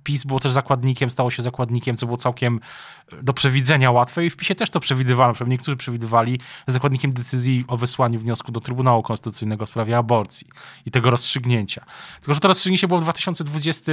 PiS 0.10 0.24
było 0.24 0.39
też 0.39 0.51
zakładnikiem, 0.51 1.12
stało 1.12 1.32
się 1.32 1.44
zakładnikiem, 1.44 1.98
co 1.98 2.06
było 2.06 2.18
całkiem 2.18 2.60
do 3.22 3.34
przewidzenia 3.34 3.92
łatwe 3.92 4.25
i 4.25 4.30
w 4.30 4.36
PiSie 4.36 4.56
też 4.56 4.70
to 4.70 4.80
przewidywano. 4.80 5.34
Przynajmniej 5.34 5.54
niektórzy 5.58 5.78
przewidywali 5.78 6.39
zakładnikiem 6.68 7.13
decyzji 7.13 7.66
o 7.68 7.78
wysłaniu 7.78 8.20
wniosku 8.20 8.51
do 8.51 8.60
Trybunału 8.60 9.04
Konstytucyjnego 9.04 9.66
w 9.66 9.70
sprawie 9.70 9.98
aborcji 9.98 10.48
i 10.86 10.92
tego 10.92 11.10
rozstrzygnięcia. 11.10 11.86
Tylko, 12.20 12.34
że 12.34 12.39
to 12.39 12.48
rozstrzygnięcie 12.48 12.88
było 12.88 13.00
w 13.00 13.04
2020, 13.04 13.92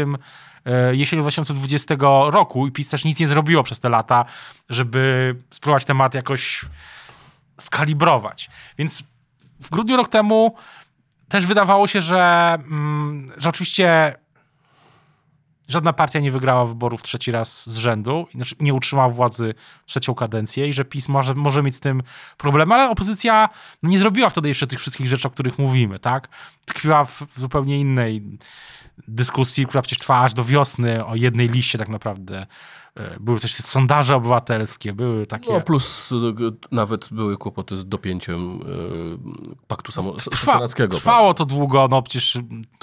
e, 0.65 0.97
jesienią 0.97 1.23
2020 1.23 2.31
roku 2.31 2.67
i 2.67 2.73
PiS 2.73 2.89
też 2.89 3.05
nic 3.05 3.21
nie 3.21 3.29
zrobiło 3.29 3.63
przez 3.63 3.81
te 3.81 3.89
lata, 3.89 4.25
żeby 4.69 5.35
spróbować 5.51 5.85
temat 5.85 6.15
jakoś 6.15 6.65
skalibrować. 7.61 8.51
Więc 8.79 9.03
w 9.61 9.71
grudniu 9.71 9.97
rok 9.97 10.09
temu 10.09 10.55
też 11.29 11.47
wydawało 11.47 11.87
się, 11.87 12.01
że, 12.01 12.55
mm, 12.55 13.33
że 13.37 13.49
oczywiście 13.49 14.15
żadna 15.69 15.93
partia 15.93 16.21
nie 16.21 16.31
wygrała 16.31 16.67
wyborów 16.67 17.03
trzeci 17.03 17.31
raz 17.31 17.71
z 17.71 17.77
rzędu, 17.77 18.27
znaczy 18.35 18.55
nie 18.61 18.75
utrzymała 18.75 19.09
władzy 19.09 19.55
trzecią 19.87 20.15
kadencję 20.15 20.69
i 20.69 20.73
że 20.73 20.85
PiS 20.85 21.09
może, 21.09 21.35
może 21.35 21.63
mieć 21.63 21.77
z 21.77 21.81
tym 21.81 22.03
problem, 22.37 22.73
ale 22.73 22.91
opozycja 22.91 23.49
nie 23.83 23.99
zrobiła 23.99 24.31
wtedy 24.31 24.49
jeszcze 24.49 24.67
tych 24.67 24.81
wszystkich 24.81 25.07
rzeczy, 25.07 25.29
o 25.29 25.31
których 25.31 25.59
mówimy, 25.59 25.99
tak? 25.99 26.29
Tkwiła 26.65 27.05
w 27.05 27.25
zupełnie 27.37 27.81
innej 27.81 28.23
dyskusji, 29.09 29.67
która 29.67 29.83
przecież 29.83 29.99
trwała 29.99 30.21
aż 30.21 30.35
do 30.35 30.45
wiosny 30.45 31.07
o 31.07 31.15
jednej 31.15 31.49
liście 31.49 31.79
tak 31.79 31.89
naprawdę 31.89 32.47
były 33.21 33.41
też 33.41 33.55
sondaże 33.55 34.17
obywatelskie, 34.17 34.93
były 34.93 35.27
takie... 35.27 35.53
No 35.53 35.61
plus 35.61 36.13
e, 36.13 36.15
nawet 36.73 37.09
były 37.13 37.37
kłopoty 37.37 37.77
z 37.77 37.89
dopięciem 37.89 38.61
e, 38.61 39.57
paktu 39.67 39.93
Trwa, 40.31 40.61
Trwało 40.91 41.35
to 41.35 41.45
długo, 41.45 41.89
no 41.91 42.03
przecież 42.03 42.39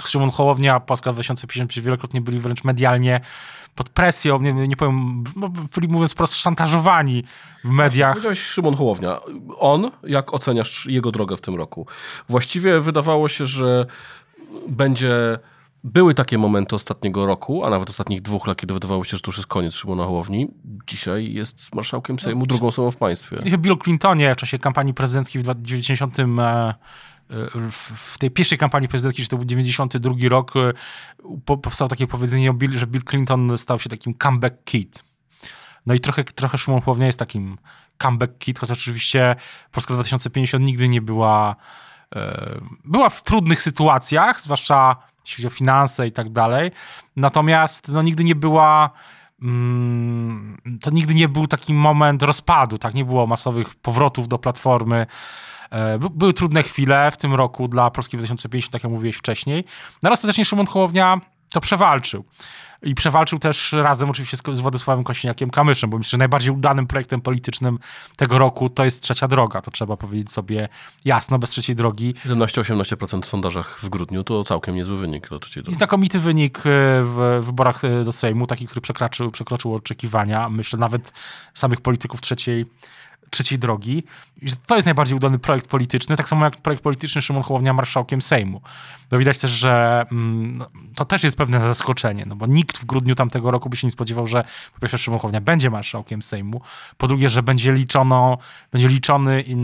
Szymon 0.05 0.31
Hołownia, 0.31 0.79
Polska 0.79 1.13
2050 1.13 1.69
przecież 1.69 1.85
wielokrotnie 1.85 2.21
byli 2.21 2.39
wręcz 2.39 2.63
medialnie 2.63 3.21
pod 3.75 3.89
presją, 3.89 4.41
nie, 4.41 4.53
nie 4.53 4.75
powiem, 4.75 5.23
no, 5.35 5.49
byli 5.49 5.87
mówiąc 5.87 6.13
prosto 6.13 6.35
szantażowani 6.35 7.23
w 7.63 7.69
mediach. 7.69 8.11
Powiedziałeś 8.11 8.39
Szymon 8.39 8.75
Hołownia. 8.75 9.19
On, 9.57 9.91
jak 10.03 10.33
oceniasz 10.33 10.85
jego 10.85 11.11
drogę 11.11 11.37
w 11.37 11.41
tym 11.41 11.55
roku? 11.55 11.87
Właściwie 12.29 12.79
wydawało 12.79 13.27
się, 13.27 13.45
że 13.45 13.85
będzie 14.67 15.39
były 15.83 16.13
takie 16.13 16.37
momenty 16.37 16.75
ostatniego 16.75 17.25
roku, 17.25 17.65
a 17.65 17.69
nawet 17.69 17.89
ostatnich 17.89 18.21
dwóch 18.21 18.47
lat, 18.47 18.57
kiedy 18.57 18.73
wydawało 18.73 19.03
się, 19.03 19.17
że 19.17 19.23
to 19.23 19.29
już 19.29 19.37
jest 19.37 19.47
koniec 19.47 19.73
Szymona 19.73 20.03
Hołowni. 20.03 20.47
Dzisiaj 20.87 21.33
jest 21.33 21.75
marszałkiem 21.75 22.19
Sejmu, 22.19 22.39
no, 22.39 22.45
drugą 22.45 22.67
osobą 22.67 22.91
w 22.91 22.95
państwie. 22.95 23.37
Bill 23.57 23.77
Clintonie 23.77 24.33
w 24.35 24.37
czasie 24.37 24.59
kampanii 24.59 24.93
prezydenckiej 24.93 25.41
w 25.41 25.61
90 25.61 26.19
e, 26.19 26.23
e, 26.23 26.75
w 27.71 28.17
tej 28.17 28.31
pierwszej 28.31 28.57
kampanii 28.57 28.89
prezydenckiej, 28.89 29.23
że 29.23 29.29
to 29.29 29.37
był 29.37 29.45
92 29.45 30.29
rok, 30.29 30.53
e, 30.55 30.73
powstało 31.61 31.89
takie 31.89 32.07
powiedzenie, 32.07 32.53
że 32.73 32.87
Bill 32.87 33.03
Clinton 33.03 33.57
stał 33.57 33.79
się 33.79 33.89
takim 33.89 34.13
comeback 34.13 34.63
kid. 34.63 35.03
No 35.85 35.93
i 35.93 35.99
trochę, 35.99 36.23
trochę 36.23 36.57
Szymon 36.57 36.81
Hołownia 36.81 37.05
jest 37.05 37.19
takim 37.19 37.57
comeback 37.97 38.37
kid, 38.37 38.59
choć 38.59 38.71
oczywiście 38.71 39.35
Polska 39.71 39.93
2050 39.93 40.65
nigdy 40.65 40.89
nie 40.89 41.01
była 41.01 41.55
była 42.85 43.09
w 43.09 43.23
trudnych 43.23 43.61
sytuacjach, 43.61 44.41
zwłaszcza 44.41 44.95
jeśli 45.25 45.35
chodzi 45.43 45.55
o 45.55 45.57
finanse 45.57 46.07
i 46.07 46.11
tak 46.11 46.29
dalej. 46.29 46.71
Natomiast 47.15 47.87
no, 47.87 48.01
nigdy 48.01 48.23
nie 48.23 48.35
była 48.35 48.89
mm, 49.41 50.57
to 50.81 50.89
nigdy 50.89 51.13
nie 51.13 51.29
był 51.29 51.47
taki 51.47 51.73
moment 51.73 52.23
rozpadu, 52.23 52.77
tak? 52.77 52.93
Nie 52.93 53.05
było 53.05 53.27
masowych 53.27 53.75
powrotów 53.75 54.27
do 54.27 54.37
platformy. 54.37 55.05
E, 55.71 55.99
były 55.99 56.33
trudne 56.33 56.63
chwile 56.63 57.11
w 57.11 57.17
tym 57.17 57.33
roku 57.33 57.67
dla 57.67 57.91
Polski 57.91 58.17
2050, 58.17 58.73
tak 58.73 58.83
jak 58.83 58.91
mówiłeś 58.91 59.15
wcześniej. 59.15 59.65
No 60.03 60.07
ale 60.07 60.13
ostatecznie 60.13 60.45
Szymon 60.45 60.65
Hołownia 60.65 61.21
to 61.53 61.61
przewalczył. 61.61 62.23
I 62.83 62.95
przewalczył 62.95 63.39
też 63.39 63.73
razem 63.73 64.09
oczywiście 64.09 64.37
z 64.37 64.59
Władysławem 64.59 65.03
Kośniakiem 65.03 65.49
Kamyszem, 65.49 65.89
bo 65.89 65.97
myślę, 65.97 66.09
że 66.09 66.17
najbardziej 66.17 66.51
udanym 66.51 66.87
projektem 66.87 67.21
politycznym 67.21 67.79
tego 68.17 68.37
roku 68.37 68.69
to 68.69 68.85
jest 68.85 69.03
Trzecia 69.03 69.27
Droga. 69.27 69.61
To 69.61 69.71
trzeba 69.71 69.97
powiedzieć 69.97 70.31
sobie 70.31 70.67
jasno, 71.05 71.39
bez 71.39 71.49
Trzeciej 71.49 71.75
Drogi. 71.75 72.13
17-18% 72.25 73.21
w 73.21 73.25
sondażach 73.25 73.79
w 73.79 73.89
grudniu 73.89 74.23
to 74.23 74.43
całkiem 74.43 74.75
niezły 74.75 74.97
wynik 74.97 75.29
dla 75.29 75.39
Trzeciej 75.39 75.63
Drogi. 75.63 75.77
Znakomity 75.77 76.19
wynik 76.19 76.57
e, 76.57 76.61
w 77.03 77.39
wyborach 77.41 77.83
e, 77.83 78.03
do 78.03 78.11
Sejmu, 78.11 78.47
taki, 78.47 78.67
który 78.67 78.81
przekroczył, 78.81 79.31
przekroczył 79.31 79.75
oczekiwania. 79.75 80.49
Myślę 80.49 80.79
nawet 80.79 81.13
samych 81.53 81.81
polityków 81.81 82.21
Trzeciej 82.21 82.65
trzeciej 83.33 83.59
drogi. 83.59 84.03
I 84.41 84.45
to 84.67 84.75
jest 84.75 84.85
najbardziej 84.85 85.17
udany 85.17 85.39
projekt 85.39 85.67
polityczny, 85.67 86.17
tak 86.17 86.29
samo 86.29 86.45
jak 86.45 86.57
projekt 86.57 86.83
polityczny 86.83 87.21
Szymon 87.21 87.43
Hołownia 87.43 87.73
marszałkiem 87.73 88.21
Sejmu. 88.21 88.61
No 89.11 89.17
widać 89.17 89.37
też, 89.37 89.51
że 89.51 90.05
mm, 90.11 90.57
no, 90.57 90.67
to 90.95 91.05
też 91.05 91.23
jest 91.23 91.37
pewne 91.37 91.59
zaskoczenie, 91.59 92.25
no 92.25 92.35
bo 92.35 92.45
nikt 92.45 92.77
w 92.77 92.85
grudniu 92.85 93.15
tamtego 93.15 93.51
roku 93.51 93.69
by 93.69 93.77
się 93.77 93.87
nie 93.87 93.91
spodziewał, 93.91 94.27
że 94.27 94.43
po 94.73 94.79
pierwsze 94.79 94.97
Szymon 94.97 95.19
Hołownia 95.19 95.41
będzie 95.41 95.69
marszałkiem 95.69 96.21
Sejmu, 96.21 96.61
po 96.97 97.07
drugie, 97.07 97.29
że 97.29 97.43
będzie 97.43 97.71
liczono, 97.71 98.37
będzie 98.71 98.87
liczony 98.87 99.41
i 99.41 99.55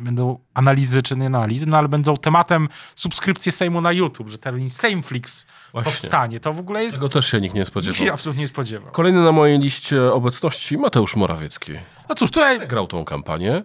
będą 0.00 0.38
analizy, 0.54 1.02
czy 1.02 1.16
nie 1.16 1.26
analizy, 1.26 1.66
no 1.66 1.78
ale 1.78 1.88
będą 1.88 2.16
tematem 2.16 2.68
subskrypcje 2.94 3.52
Sejmu 3.52 3.80
na 3.80 3.92
YouTube, 3.92 4.28
że 4.28 4.38
termin 4.38 4.70
Sejmflix 4.70 5.46
Właśnie. 5.72 5.92
powstanie. 5.92 6.40
To 6.40 6.52
w 6.52 6.58
ogóle 6.58 6.84
jest... 6.84 6.96
Tego 6.96 7.08
też 7.08 7.30
się 7.30 7.40
nikt 7.40 7.54
nie 7.54 7.64
spodziewał. 7.64 7.92
Nikt 7.92 8.06
się 8.06 8.12
absolutnie 8.12 8.42
nie 8.42 8.48
spodziewał. 8.48 8.92
Kolejny 8.92 9.24
na 9.24 9.32
mojej 9.32 9.58
liście 9.58 10.12
obecności 10.12 10.78
Mateusz 10.78 11.16
Morawiecki. 11.16 11.72
No 12.08 12.14
cóż, 12.14 12.30
tutaj... 12.30 12.68
Grał 12.68 12.86
tą 12.86 13.04
kampanię, 13.04 13.62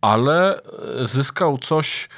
ale 0.00 0.62
e, 0.62 1.06
zyskał 1.06 1.58
coś, 1.58 2.08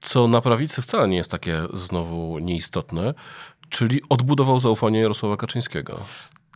co 0.00 0.28
na 0.28 0.40
prawicy 0.40 0.82
wcale 0.82 1.08
nie 1.08 1.16
jest 1.16 1.30
takie 1.30 1.62
znowu 1.72 2.38
nieistotne, 2.38 3.14
czyli 3.68 4.02
odbudował 4.08 4.58
zaufanie 4.58 5.00
Jarosława 5.00 5.36
Kaczyńskiego. 5.36 6.00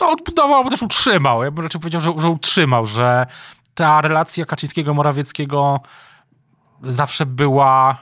No 0.00 0.10
odbudował, 0.10 0.64
bo 0.64 0.70
też 0.70 0.82
utrzymał. 0.82 1.44
Ja 1.44 1.50
bym 1.50 1.64
raczej 1.64 1.80
powiedział, 1.80 2.00
że, 2.00 2.12
że 2.18 2.28
utrzymał, 2.28 2.87
że 2.87 3.26
ta 3.75 4.00
relacja 4.00 4.44
Kaczyńskiego-Morawieckiego 4.44 5.80
zawsze 6.82 7.26
była 7.26 7.98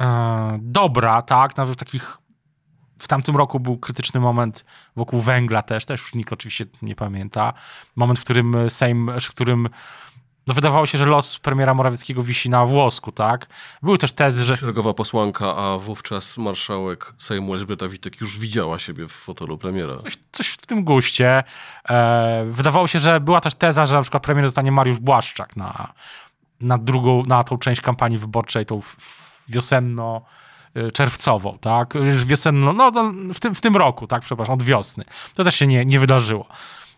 e, 0.00 0.58
dobra, 0.62 1.22
tak? 1.22 1.56
Nawet 1.56 1.74
w 1.74 1.78
takich 1.78 2.17
w 2.98 3.08
tamtym 3.08 3.36
roku 3.36 3.60
był 3.60 3.78
krytyczny 3.78 4.20
moment 4.20 4.64
wokół 4.96 5.20
węgla 5.20 5.62
też, 5.62 5.86
też 5.86 6.00
już 6.00 6.14
nikt 6.14 6.32
oczywiście 6.32 6.64
nie 6.82 6.94
pamięta. 6.94 7.52
Moment, 7.96 8.18
w 8.18 8.24
którym 8.24 8.70
Sejm, 8.70 9.10
w 9.20 9.28
którym 9.28 9.68
no 10.46 10.54
wydawało 10.54 10.86
się, 10.86 10.98
że 10.98 11.06
los 11.06 11.38
premiera 11.38 11.74
Morawieckiego 11.74 12.22
wisi 12.22 12.50
na 12.50 12.66
włosku, 12.66 13.12
tak? 13.12 13.46
Były 13.82 13.98
też 13.98 14.12
tezy, 14.12 14.44
że... 14.44 14.56
Szeregowa 14.56 14.94
posłanka, 14.94 15.56
a 15.56 15.78
wówczas 15.78 16.38
marszałek 16.38 17.12
Sejmu 17.18 17.54
Elżbieta 17.54 17.88
Witek 17.88 18.20
już 18.20 18.38
widziała 18.38 18.78
siebie 18.78 19.08
w 19.08 19.12
fotelu 19.12 19.58
premiera. 19.58 19.96
Coś, 19.96 20.18
coś 20.32 20.48
w 20.48 20.66
tym 20.66 20.84
guście. 20.84 21.44
E, 21.88 22.44
wydawało 22.50 22.86
się, 22.86 22.98
że 22.98 23.20
była 23.20 23.40
też 23.40 23.54
teza, 23.54 23.86
że 23.86 23.96
na 23.96 24.02
przykład 24.02 24.22
premier 24.22 24.46
zostanie 24.46 24.72
Mariusz 24.72 24.98
Błaszczak 24.98 25.56
na, 25.56 25.92
na 26.60 26.78
drugą, 26.78 27.24
na 27.26 27.44
tą 27.44 27.58
część 27.58 27.80
kampanii 27.80 28.18
wyborczej, 28.18 28.66
tą 28.66 28.80
wiosenno 29.48 30.22
Y, 30.22 30.47
czerwcową, 30.92 31.58
tak? 31.60 31.94
Już 31.94 32.24
wiosenną, 32.24 32.72
no 32.72 32.92
w 33.34 33.40
tym, 33.40 33.54
w 33.54 33.60
tym 33.60 33.76
roku, 33.76 34.06
tak, 34.06 34.22
przepraszam, 34.22 34.54
od 34.54 34.62
wiosny. 34.62 35.04
To 35.34 35.44
też 35.44 35.54
się 35.54 35.66
nie, 35.66 35.84
nie 35.84 36.00
wydarzyło. 36.00 36.46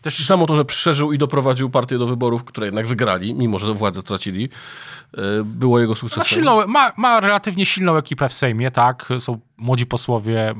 Też... 0.03 0.27
Samo 0.27 0.47
to, 0.47 0.57
że 0.57 0.65
przeżył 0.65 1.13
i 1.13 1.19
doprowadził 1.19 1.71
partię 1.71 1.99
do 1.99 2.07
wyborów, 2.07 2.45
które 2.45 2.67
jednak 2.67 2.87
wygrali, 2.87 3.35
mimo 3.35 3.59
że 3.59 3.75
władzę 3.75 4.01
stracili, 4.01 4.45
y, 4.45 5.45
było 5.45 5.81
jego 5.81 5.95
sukcesem. 5.95 6.21
Ma, 6.21 6.25
silną, 6.25 6.67
ma, 6.67 6.93
ma 6.97 7.21
relatywnie 7.21 7.67
silną 7.67 7.97
ekipę 7.97 8.29
w 8.29 8.33
Sejmie, 8.35 8.71
tak? 8.71 9.09
Są 9.19 9.41
młodzi 9.57 9.87
posłowie, 9.87 10.55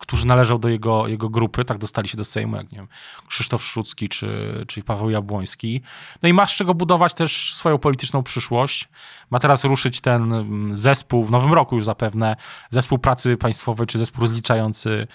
którzy 0.00 0.26
należą 0.26 0.58
do 0.58 0.68
jego, 0.68 1.08
jego 1.08 1.28
grupy, 1.28 1.64
tak 1.64 1.78
dostali 1.78 2.08
się 2.08 2.16
do 2.16 2.24
Sejmu, 2.24 2.56
jak 2.56 2.72
nie 2.72 2.78
wiem, 2.78 2.88
Krzysztof 3.28 3.64
Szczucki 3.64 4.08
czy, 4.08 4.64
czy 4.68 4.82
Paweł 4.82 5.10
Jabłoński. 5.10 5.82
No 6.22 6.28
i 6.28 6.32
ma 6.32 6.46
z 6.46 6.50
czego 6.50 6.74
budować 6.74 7.14
też 7.14 7.54
swoją 7.54 7.78
polityczną 7.78 8.22
przyszłość. 8.22 8.88
Ma 9.30 9.38
teraz 9.38 9.64
ruszyć 9.64 10.00
ten 10.00 10.32
mm, 10.32 10.76
zespół, 10.76 11.24
w 11.24 11.30
nowym 11.30 11.52
roku 11.52 11.74
już 11.74 11.84
zapewne, 11.84 12.36
zespół 12.70 12.98
pracy 12.98 13.36
państwowej, 13.36 13.86
czy 13.86 13.98
zespół 13.98 14.20
rozliczający 14.20 15.06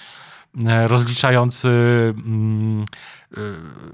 e, 0.66 0.88
rozliczający 0.88 1.68
mm, 2.18 2.86
e, 3.34 3.38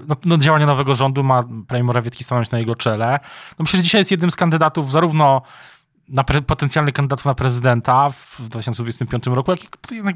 no, 0.08 0.16
no, 0.24 0.36
działania 0.36 0.66
nowego 0.66 0.94
rządu, 0.94 1.24
ma 1.24 1.42
premier 1.42 1.84
Morawiecki 1.84 2.24
stanąć 2.24 2.50
na 2.50 2.58
jego 2.58 2.74
czele. 2.74 3.18
No 3.58 3.62
myślę, 3.62 3.76
że 3.76 3.82
dzisiaj 3.82 4.00
jest 4.00 4.10
jednym 4.10 4.30
z 4.30 4.36
kandydatów 4.36 4.90
zarówno 4.90 5.42
na 6.08 6.24
pre, 6.24 6.42
potencjalnych 6.42 6.94
kandydatów 6.94 7.26
na 7.26 7.34
prezydenta 7.34 8.10
w 8.10 8.48
2025 8.48 9.26
roku, 9.26 9.50
jak 9.50 9.62
i 9.62 9.68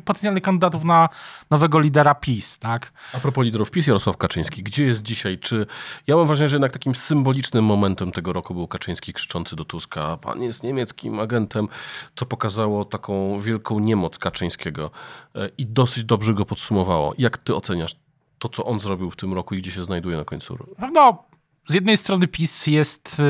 potencjalnych 0.05 0.43
kandydatów 0.43 0.85
na 0.85 1.09
nowego 1.51 1.81
lidera 1.81 2.15
PiS, 2.15 2.59
tak? 2.59 2.93
A 3.15 3.21
propos 3.21 3.45
liderów 3.45 3.71
PiS, 3.71 3.87
Jarosław 3.87 4.17
Kaczyński, 4.17 4.63
gdzie 4.63 4.85
jest 4.85 5.03
dzisiaj? 5.03 5.39
Czy 5.39 5.67
ja 6.07 6.17
mam 6.17 6.27
wrażenie, 6.27 6.49
że 6.49 6.57
jednak 6.57 6.73
takim 6.73 6.95
symbolicznym 6.95 7.65
momentem 7.65 8.13
tego 8.13 8.33
roku 8.33 8.55
był 8.55 8.69
Kaczyński 8.69 9.13
krzyczący 9.13 9.57
do 9.57 9.65
Tuska, 9.65 10.17
pan 10.17 10.43
jest 10.43 10.63
niemieckim 10.63 11.21
agentem, 11.21 11.69
co 12.17 12.27
pokazało 12.27 12.85
taką 12.85 13.41
wielką 13.41 13.79
niemoc 13.79 14.19
Kaczyńskiego 14.19 14.91
e, 15.35 15.49
i 15.59 15.67
dosyć 15.67 16.05
dobrze 16.05 16.35
go 16.35 16.47
podsumowało. 16.47 17.15
Jak 17.19 17.39
ty 17.39 17.55
oceniasz 17.55 17.97
to, 18.39 18.49
co 18.49 18.65
on 18.65 18.81
zrobił 18.81 19.11
w 19.11 19.17
tym 19.17 19.35
roku 19.35 19.55
i 19.55 19.59
gdzie 19.59 19.73
się 19.73 19.85
znajduje 19.85 20.17
na 20.17 20.25
końcu? 20.25 20.59
No, 20.93 21.25
z 21.67 21.75
jednej 21.75 21.97
strony 21.97 22.29
PiS 22.29 22.67
jest 22.67 23.21
y, 23.21 23.23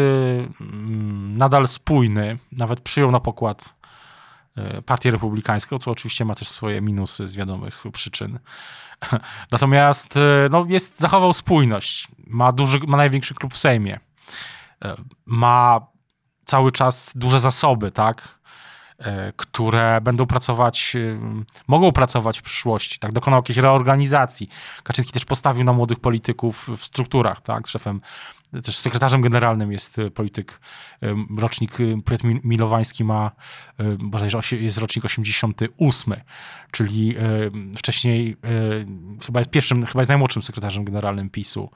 mm, 0.61 1.39
nadal 1.39 1.69
spójny, 1.69 2.39
nawet 2.53 2.81
przyjął 2.81 3.11
na 3.11 3.21
pokład 3.21 3.75
y, 4.79 4.83
Partię 4.83 5.11
Republikańską, 5.11 5.79
co 5.79 5.91
oczywiście 5.91 6.25
ma 6.25 6.35
też 6.35 6.49
swoje 6.49 6.81
minusy 6.81 7.29
z 7.29 7.37
wiadomych 7.37 7.85
przyczyn. 7.93 8.39
Natomiast 9.53 10.17
y, 10.17 10.21
no, 10.51 10.67
jest, 10.69 11.01
zachował 11.01 11.33
spójność. 11.33 12.09
Ma, 12.27 12.53
duży, 12.53 12.79
ma 12.87 12.97
największy 12.97 13.35
klub 13.35 13.55
w 13.55 13.59
Sejmie. 13.59 14.01
Ma 15.27 15.81
cały 16.45 16.73
czas 16.73 17.13
duże 17.17 17.41
zasoby, 17.41 17.91
tak? 17.91 18.36
Które 19.37 20.01
będą 20.01 20.27
pracować, 20.27 20.97
mogą 21.67 21.93
pracować 21.93 22.39
w 22.39 22.43
przyszłości, 22.43 22.99
tak, 22.99 23.13
dokonał 23.13 23.39
jakiejś 23.39 23.59
reorganizacji. 23.59 24.49
Kaczyński 24.83 25.13
też 25.13 25.25
postawił 25.25 25.65
na 25.65 25.73
młodych 25.73 26.01
polityków 26.01 26.69
w 26.77 26.85
strukturach, 26.85 27.41
tak, 27.41 27.67
szefem 27.67 28.01
też 28.63 28.79
sekretarzem 28.79 29.21
generalnym 29.21 29.73
jest 29.73 29.99
e, 29.99 30.11
polityk, 30.11 30.61
rocznik 31.39 31.81
e, 31.81 32.03
Piotr 32.03 32.25
Milowański 32.45 33.05
ma, 33.05 33.31
e, 33.79 33.85
bodajże 33.99 34.41
jest 34.53 34.79
rocznik 34.79 35.05
88, 35.05 36.15
czyli 36.71 37.15
wcześniej 37.77 38.37
chyba 39.27 39.41
jest 39.41 39.51
pierwszym, 39.51 39.87
chyba 39.87 40.01
jest 40.01 40.09
najmłodszym 40.09 40.43
sekretarzem 40.43 40.85
generalnym 40.85 41.31
PiSu. 41.31 41.71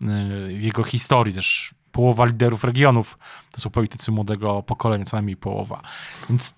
W 0.00 0.60
jego 0.60 0.84
historii 0.84 1.34
też 1.34 1.74
połowa 1.92 2.24
liderów 2.24 2.64
regionów 2.64 3.18
to 3.52 3.60
są 3.60 3.70
politycy 3.70 4.12
młodego 4.12 4.62
pokolenia, 4.62 5.04
co 5.04 5.16
najmniej 5.16 5.36
połowa. 5.36 5.82
Więc 6.30 6.54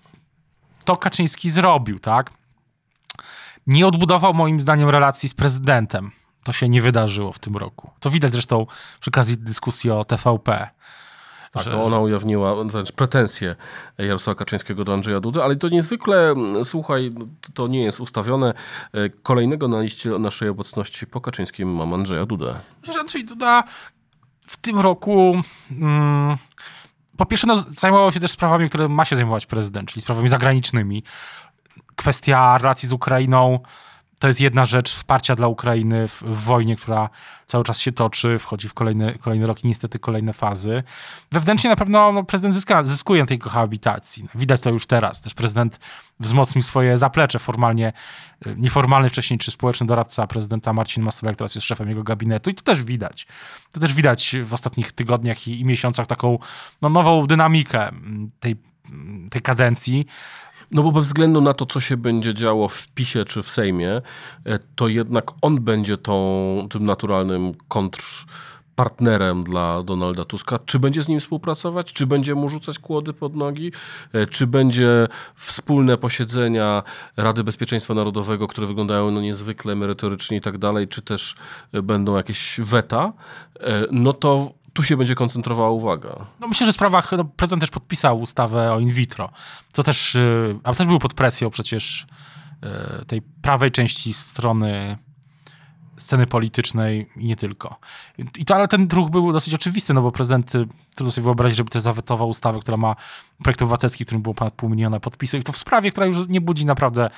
to 0.85 0.97
Kaczyński 0.97 1.49
zrobił, 1.49 1.99
tak? 1.99 2.31
Nie 3.67 3.87
odbudował 3.87 4.33
moim 4.33 4.59
zdaniem 4.59 4.89
relacji 4.89 5.29
z 5.29 5.33
prezydentem 5.33 6.11
to 6.43 6.51
się 6.51 6.69
nie 6.69 6.81
wydarzyło 6.81 7.31
w 7.31 7.39
tym 7.39 7.57
roku. 7.57 7.91
To 7.99 8.09
widać 8.09 8.31
zresztą 8.31 8.65
przy 8.99 9.09
okazji 9.09 9.37
dyskusji 9.37 9.91
o 9.91 10.05
TVP. 10.05 10.69
Tak, 11.51 11.63
że, 11.63 11.71
to 11.71 11.83
ona 11.83 11.99
ujawniła 11.99 12.63
wręcz 12.63 12.91
pretensje 12.91 13.55
Jarosława 13.97 14.37
Kaczyńskiego 14.37 14.83
do 14.83 14.93
Andrzeja 14.93 15.19
Dudy, 15.19 15.43
ale 15.43 15.55
to 15.55 15.69
niezwykle, 15.69 16.35
słuchaj, 16.63 17.11
to 17.53 17.67
nie 17.67 17.83
jest 17.83 17.99
ustawione. 17.99 18.53
Kolejnego 19.23 19.67
na 19.67 19.81
liście 19.81 20.09
naszej 20.09 20.49
obecności 20.49 21.07
po 21.07 21.21
Kaczyńskim 21.21 21.75
mam 21.75 21.93
Andrzeja 21.93 22.25
Dudę. 22.25 22.55
Andrzej 22.99 23.25
Duda 23.25 23.63
w 24.45 24.57
tym 24.57 24.79
roku... 24.79 25.41
Mm, 25.71 26.37
po 27.17 27.25
pierwsze, 27.25 27.47
no, 27.47 27.55
zajmował 27.55 28.11
się 28.11 28.19
też 28.19 28.31
sprawami, 28.31 28.69
które 28.69 28.87
ma 28.87 29.05
się 29.05 29.15
zajmować 29.15 29.45
prezydent, 29.45 29.89
czyli 29.89 30.01
sprawami 30.01 30.29
zagranicznymi. 30.29 31.03
Kwestia 31.95 32.57
relacji 32.57 32.89
z 32.89 32.93
Ukrainą 32.93 33.59
to 34.23 34.27
jest 34.27 34.41
jedna 34.41 34.65
rzecz 34.65 34.93
wsparcia 34.95 35.35
dla 35.35 35.47
Ukrainy 35.47 36.07
w, 36.07 36.21
w, 36.21 36.43
wojnie, 36.43 36.75
która 36.75 37.09
cały 37.45 37.63
czas 37.63 37.79
się 37.79 37.91
toczy, 37.91 38.39
wchodzi 38.39 38.69
w 38.69 38.73
kolejny, 38.73 39.17
kolejny 39.21 39.47
rok 39.47 39.63
i 39.63 39.67
niestety 39.67 39.99
kolejne 39.99 40.33
fazy. 40.33 40.83
Wewnętrznie 41.31 41.69
na 41.69 41.75
pewno 41.75 42.11
no, 42.11 42.23
prezydent 42.23 42.55
zyska, 42.55 42.83
zyskuje 42.83 43.21
na 43.21 43.27
tej 43.27 43.39
kohabitacji. 43.39 44.27
Widać 44.35 44.61
to 44.61 44.69
już 44.69 44.85
teraz. 44.85 45.21
Też 45.21 45.33
prezydent 45.33 45.79
wzmocnił 46.19 46.61
swoje 46.61 46.97
zaplecze 46.97 47.39
formalnie, 47.39 47.93
y, 48.47 48.55
nieformalny 48.57 49.09
wcześniej, 49.09 49.39
czy 49.39 49.51
społeczny 49.51 49.87
doradca 49.87 50.27
prezydenta 50.27 50.73
Marcin 50.73 51.03
Masolek 51.03 51.35
teraz 51.35 51.55
jest 51.55 51.67
szefem 51.67 51.89
jego 51.89 52.03
gabinetu 52.03 52.49
i 52.49 52.53
to 52.53 52.61
też 52.61 52.83
widać. 52.83 53.27
To 53.71 53.79
też 53.79 53.93
widać 53.93 54.35
w 54.43 54.53
ostatnich 54.53 54.91
tygodniach 54.91 55.47
i, 55.47 55.59
i 55.59 55.65
miesiącach 55.65 56.07
taką 56.07 56.39
no, 56.81 56.89
nową 56.89 57.27
dynamikę 57.27 57.91
tej, 58.39 58.55
tej 59.31 59.41
kadencji. 59.41 60.05
No 60.73 60.83
bo 60.83 60.91
bez 60.91 61.05
względu 61.05 61.41
na 61.41 61.53
to, 61.53 61.65
co 61.65 61.79
się 61.79 61.97
będzie 61.97 62.33
działo 62.33 62.67
w 62.67 62.87
PiSie 62.87 63.25
czy 63.25 63.43
w 63.43 63.49
Sejmie, 63.49 64.01
e, 64.45 64.59
to 64.75 64.87
jednak 64.87 65.25
on 65.41 65.61
będzie 65.61 65.97
tą, 65.97 66.67
tym 66.69 66.85
naturalnym 66.85 67.53
kontrpartnerem 67.67 69.43
dla 69.43 69.83
Donalda 69.83 70.25
Tuska. 70.25 70.59
Czy 70.65 70.79
będzie 70.79 71.03
z 71.03 71.07
nim 71.07 71.19
współpracować? 71.19 71.93
Czy 71.93 72.07
będzie 72.07 72.35
mu 72.35 72.49
rzucać 72.49 72.79
kłody 72.79 73.13
pod 73.13 73.35
nogi? 73.35 73.71
E, 74.13 74.27
czy 74.27 74.47
będzie 74.47 75.07
wspólne 75.35 75.97
posiedzenia 75.97 76.83
Rady 77.17 77.43
Bezpieczeństwa 77.43 77.93
Narodowego, 77.93 78.47
które 78.47 78.67
wyglądają 78.67 79.11
no 79.11 79.21
niezwykle 79.21 79.75
merytorycznie 79.75 80.37
i 80.37 80.41
tak 80.41 80.57
dalej, 80.57 80.87
czy 80.87 81.01
też 81.01 81.35
będą 81.83 82.15
jakieś 82.15 82.59
weta? 82.59 83.13
E, 83.59 83.85
no 83.91 84.13
to 84.13 84.62
tu 84.73 84.83
się 84.83 84.97
będzie 84.97 85.15
koncentrowała 85.15 85.69
uwaga. 85.69 86.25
No 86.39 86.47
myślę, 86.47 86.65
że 86.65 86.71
w 86.71 86.75
sprawach, 86.75 87.11
no, 87.11 87.25
prezydent 87.25 87.61
też 87.61 87.69
podpisał 87.69 88.19
ustawę 88.19 88.73
o 88.73 88.79
in 88.79 88.89
vitro, 88.89 89.29
co 89.73 89.83
też, 89.83 90.15
y, 90.15 90.59
a 90.63 90.73
też 90.73 90.87
był 90.87 90.99
pod 90.99 91.13
presją 91.13 91.49
przecież 91.49 92.05
y, 93.01 93.05
tej 93.05 93.21
prawej 93.21 93.71
części 93.71 94.13
strony 94.13 94.97
sceny 95.97 96.27
politycznej 96.27 97.09
i 97.15 97.27
nie 97.27 97.35
tylko. 97.35 97.75
I 98.37 98.45
to, 98.45 98.55
ale 98.55 98.67
ten 98.67 98.87
ruch 98.93 99.09
był 99.09 99.33
dosyć 99.33 99.53
oczywisty, 99.53 99.93
no 99.93 100.01
bo 100.01 100.11
prezydent, 100.11 100.55
y, 100.55 100.67
trudno 100.95 101.11
sobie 101.11 101.25
wyobrazić, 101.25 101.57
żeby 101.57 101.69
też 101.69 101.81
zawetował 101.81 102.29
ustawę, 102.29 102.59
która 102.59 102.77
ma 102.77 102.95
projekt 103.43 103.61
obywatelski, 103.61 104.03
w 104.03 104.07
którym 104.07 104.21
było 104.21 104.35
ponad 104.35 104.53
pół 104.53 104.69
miliona 104.69 104.99
podpisów. 104.99 105.43
To 105.43 105.51
w 105.51 105.57
sprawie, 105.57 105.91
która 105.91 106.05
już 106.05 106.27
nie 106.27 106.41
budzi 106.41 106.65
naprawdę 106.65 107.09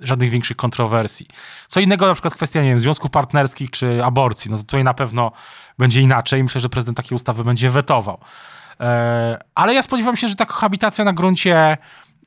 żadnych 0.00 0.30
większych 0.30 0.56
kontrowersji. 0.56 1.26
Co 1.68 1.80
innego 1.80 2.06
na 2.06 2.14
przykład 2.14 2.34
kwestia, 2.34 2.62
nie 2.62 2.68
wiem, 2.68 2.80
związków 2.80 3.10
partnerskich 3.10 3.70
czy 3.70 4.04
aborcji, 4.04 4.50
no 4.50 4.56
to 4.56 4.62
tutaj 4.62 4.84
na 4.84 4.94
pewno 4.94 5.32
będzie 5.78 6.00
inaczej. 6.00 6.42
Myślę, 6.42 6.60
że 6.60 6.68
prezydent 6.68 6.96
takiej 6.96 7.16
ustawy 7.16 7.44
będzie 7.44 7.70
wetował. 7.70 8.18
E, 8.80 9.38
ale 9.54 9.74
ja 9.74 9.82
spodziewam 9.82 10.16
się, 10.16 10.28
że 10.28 10.36
ta 10.36 10.46
kohabitacja 10.46 11.04
na 11.04 11.12
gruncie 11.12 11.78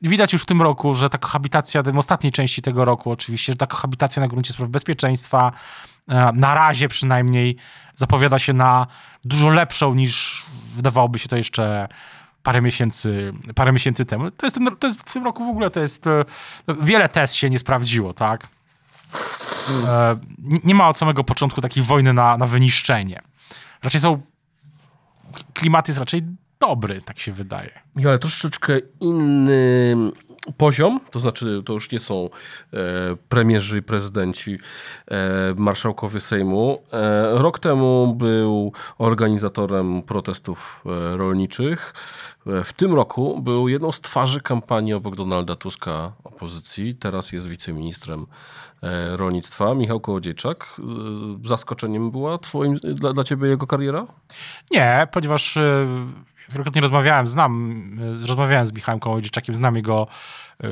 widać 0.02 0.32
już 0.32 0.42
w 0.42 0.46
tym 0.46 0.62
roku, 0.62 0.94
że 0.94 1.10
ta 1.10 1.18
kohabitacja, 1.18 1.82
w 1.82 1.98
ostatniej 1.98 2.32
części 2.32 2.62
tego 2.62 2.84
roku 2.84 3.10
oczywiście, 3.10 3.52
że 3.52 3.56
ta 3.56 3.66
kohabitacja 3.66 4.22
na 4.22 4.28
gruncie 4.28 4.52
spraw 4.52 4.68
bezpieczeństwa 4.68 5.52
e, 6.08 6.32
na 6.32 6.54
razie 6.54 6.88
przynajmniej 6.88 7.56
zapowiada 7.94 8.38
się 8.38 8.52
na 8.52 8.86
dużo 9.24 9.48
lepszą 9.48 9.94
niż 9.94 10.46
wydawałoby 10.76 11.18
się 11.18 11.28
to 11.28 11.36
jeszcze 11.36 11.88
parę 12.42 12.62
miesięcy, 12.62 13.32
parę 13.54 13.72
miesięcy 13.72 14.04
temu. 14.04 14.30
To 14.30 14.46
jest, 14.46 14.58
to 14.78 14.86
jest 14.86 15.10
w 15.10 15.12
tym 15.12 15.24
roku 15.24 15.44
w 15.44 15.48
ogóle 15.48 15.70
to 15.70 15.80
jest 15.80 16.06
e, 16.06 16.24
wiele 16.80 17.08
test 17.08 17.34
się 17.34 17.50
nie 17.50 17.58
sprawdziło, 17.58 18.12
tak? 18.12 18.48
Nie 20.64 20.74
ma 20.74 20.88
od 20.88 20.98
samego 20.98 21.24
początku 21.24 21.60
takiej 21.60 21.82
wojny 21.82 22.12
na, 22.12 22.36
na 22.36 22.46
wyniszczenie 22.46 23.22
raczej 23.84 24.00
są. 24.00 24.20
Klimat 25.54 25.88
jest 25.88 26.00
raczej 26.00 26.22
dobry, 26.66 27.02
tak 27.02 27.18
się 27.18 27.32
wydaje. 27.32 27.70
Ale 28.06 28.18
troszeczkę 28.18 28.78
inny 29.00 29.96
poziom, 30.56 31.00
to 31.10 31.20
znaczy 31.20 31.62
to 31.66 31.72
już 31.72 31.92
nie 31.92 32.00
są 32.00 32.30
e, 32.72 32.78
premierzy 33.28 33.78
i 33.78 33.82
prezydenci, 33.82 34.58
e, 35.08 35.54
marszałkowie 35.56 36.20
Sejmu. 36.20 36.82
E, 36.92 37.38
rok 37.38 37.58
temu 37.58 38.14
był 38.18 38.72
organizatorem 38.98 40.02
protestów 40.02 40.84
e, 40.86 41.16
rolniczych. 41.16 41.94
E, 42.46 42.64
w 42.64 42.72
tym 42.72 42.94
roku 42.94 43.40
był 43.42 43.68
jedną 43.68 43.92
z 43.92 44.00
twarzy 44.00 44.40
kampanii 44.40 44.94
obok 44.94 45.16
Donalda 45.16 45.56
Tuska 45.56 46.12
opozycji. 46.24 46.94
Teraz 46.94 47.32
jest 47.32 47.48
wiceministrem 47.48 48.26
e, 48.82 49.16
rolnictwa. 49.16 49.74
Michał 49.74 50.00
Kołodziejczak. 50.00 50.80
Zaskoczeniem 51.44 52.10
była 52.10 52.38
twoim, 52.38 52.78
dla, 52.78 53.12
dla 53.12 53.24
ciebie 53.24 53.48
jego 53.48 53.66
kariera? 53.66 54.06
Nie, 54.70 55.08
ponieważ 55.12 55.58
wielokrotnie 56.48 56.82
rozmawiałem, 56.82 57.28
znam, 57.28 57.90
rozmawiałem 58.20 58.66
z 58.66 58.72
Michałem 58.72 59.00
Kołodziejczakiem, 59.00 59.54
znam 59.54 59.76
jego 59.76 60.06
y, 60.64 60.68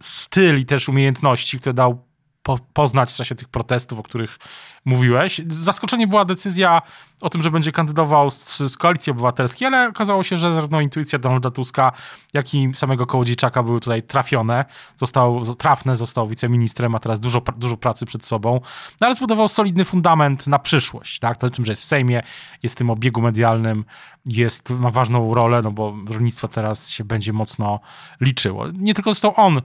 styl 0.00 0.58
i 0.58 0.64
też 0.64 0.88
umiejętności, 0.88 1.58
które 1.60 1.74
dał 1.74 2.04
po, 2.46 2.58
poznać 2.72 3.12
w 3.12 3.16
czasie 3.16 3.34
tych 3.34 3.48
protestów, 3.48 3.98
o 3.98 4.02
których 4.02 4.38
mówiłeś. 4.84 5.40
Zaskoczenie 5.46 6.06
była 6.06 6.24
decyzja 6.24 6.82
o 7.20 7.28
tym, 7.28 7.42
że 7.42 7.50
będzie 7.50 7.72
kandydował 7.72 8.30
z, 8.30 8.58
z 8.58 8.76
Koalicji 8.76 9.10
Obywatelskiej, 9.10 9.68
ale 9.68 9.88
okazało 9.88 10.22
się, 10.22 10.38
że 10.38 10.54
zarówno 10.54 10.80
intuicja 10.80 11.18
Donalda 11.18 11.50
Tuska, 11.50 11.92
jak 12.34 12.54
i 12.54 12.70
samego 12.74 13.06
Kołodziejczaka 13.06 13.62
były 13.62 13.80
tutaj 13.80 14.02
trafione. 14.02 14.64
Został 14.96 15.54
trafne, 15.54 15.96
został 15.96 16.28
wiceministrem, 16.28 16.92
ma 16.92 16.98
teraz 16.98 17.20
dużo, 17.20 17.42
dużo 17.56 17.76
pracy 17.76 18.06
przed 18.06 18.24
sobą, 18.24 18.60
no 19.00 19.06
ale 19.06 19.16
zbudował 19.16 19.48
solidny 19.48 19.84
fundament 19.84 20.46
na 20.46 20.58
przyszłość. 20.58 21.18
Tak? 21.18 21.36
To 21.36 21.50
tym, 21.50 21.64
że 21.64 21.72
jest 21.72 21.82
w 21.82 21.84
Sejmie, 21.84 22.22
jest 22.62 22.74
w 22.74 22.78
tym 22.78 22.90
obiegu 22.90 23.22
medialnym, 23.22 23.84
jest, 24.26 24.70
ma 24.70 24.90
ważną 24.90 25.34
rolę, 25.34 25.60
no 25.62 25.70
bo 25.70 25.96
rolnictwo 26.08 26.48
teraz 26.48 26.90
się 26.90 27.04
będzie 27.04 27.32
mocno 27.32 27.80
liczyło. 28.20 28.68
Nie 28.72 28.94
tylko 28.94 29.10
zresztą 29.10 29.34
on 29.34 29.62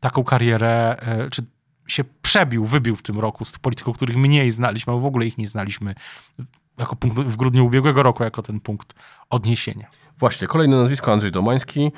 taką 0.00 0.24
karierę, 0.24 0.96
e, 0.98 1.30
czy 1.30 1.42
się 1.86 2.04
przebił, 2.22 2.64
wybił 2.64 2.96
w 2.96 3.02
tym 3.02 3.18
roku 3.18 3.44
z 3.44 3.58
polityków, 3.58 3.96
których 3.96 4.16
mniej 4.16 4.52
znaliśmy, 4.52 4.92
albo 4.92 5.02
w 5.02 5.06
ogóle 5.06 5.26
ich 5.26 5.38
nie 5.38 5.46
znaliśmy 5.46 5.94
jako 6.78 6.96
punkt, 6.96 7.18
w 7.18 7.36
grudniu 7.36 7.66
ubiegłego 7.66 8.02
roku, 8.02 8.24
jako 8.24 8.42
ten 8.42 8.60
punkt 8.60 8.94
odniesienia. 9.30 9.86
Właśnie, 10.18 10.46
kolejne 10.46 10.76
nazwisko 10.76 11.12
Andrzej 11.12 11.32
Domański, 11.32 11.80
e, 11.84 11.90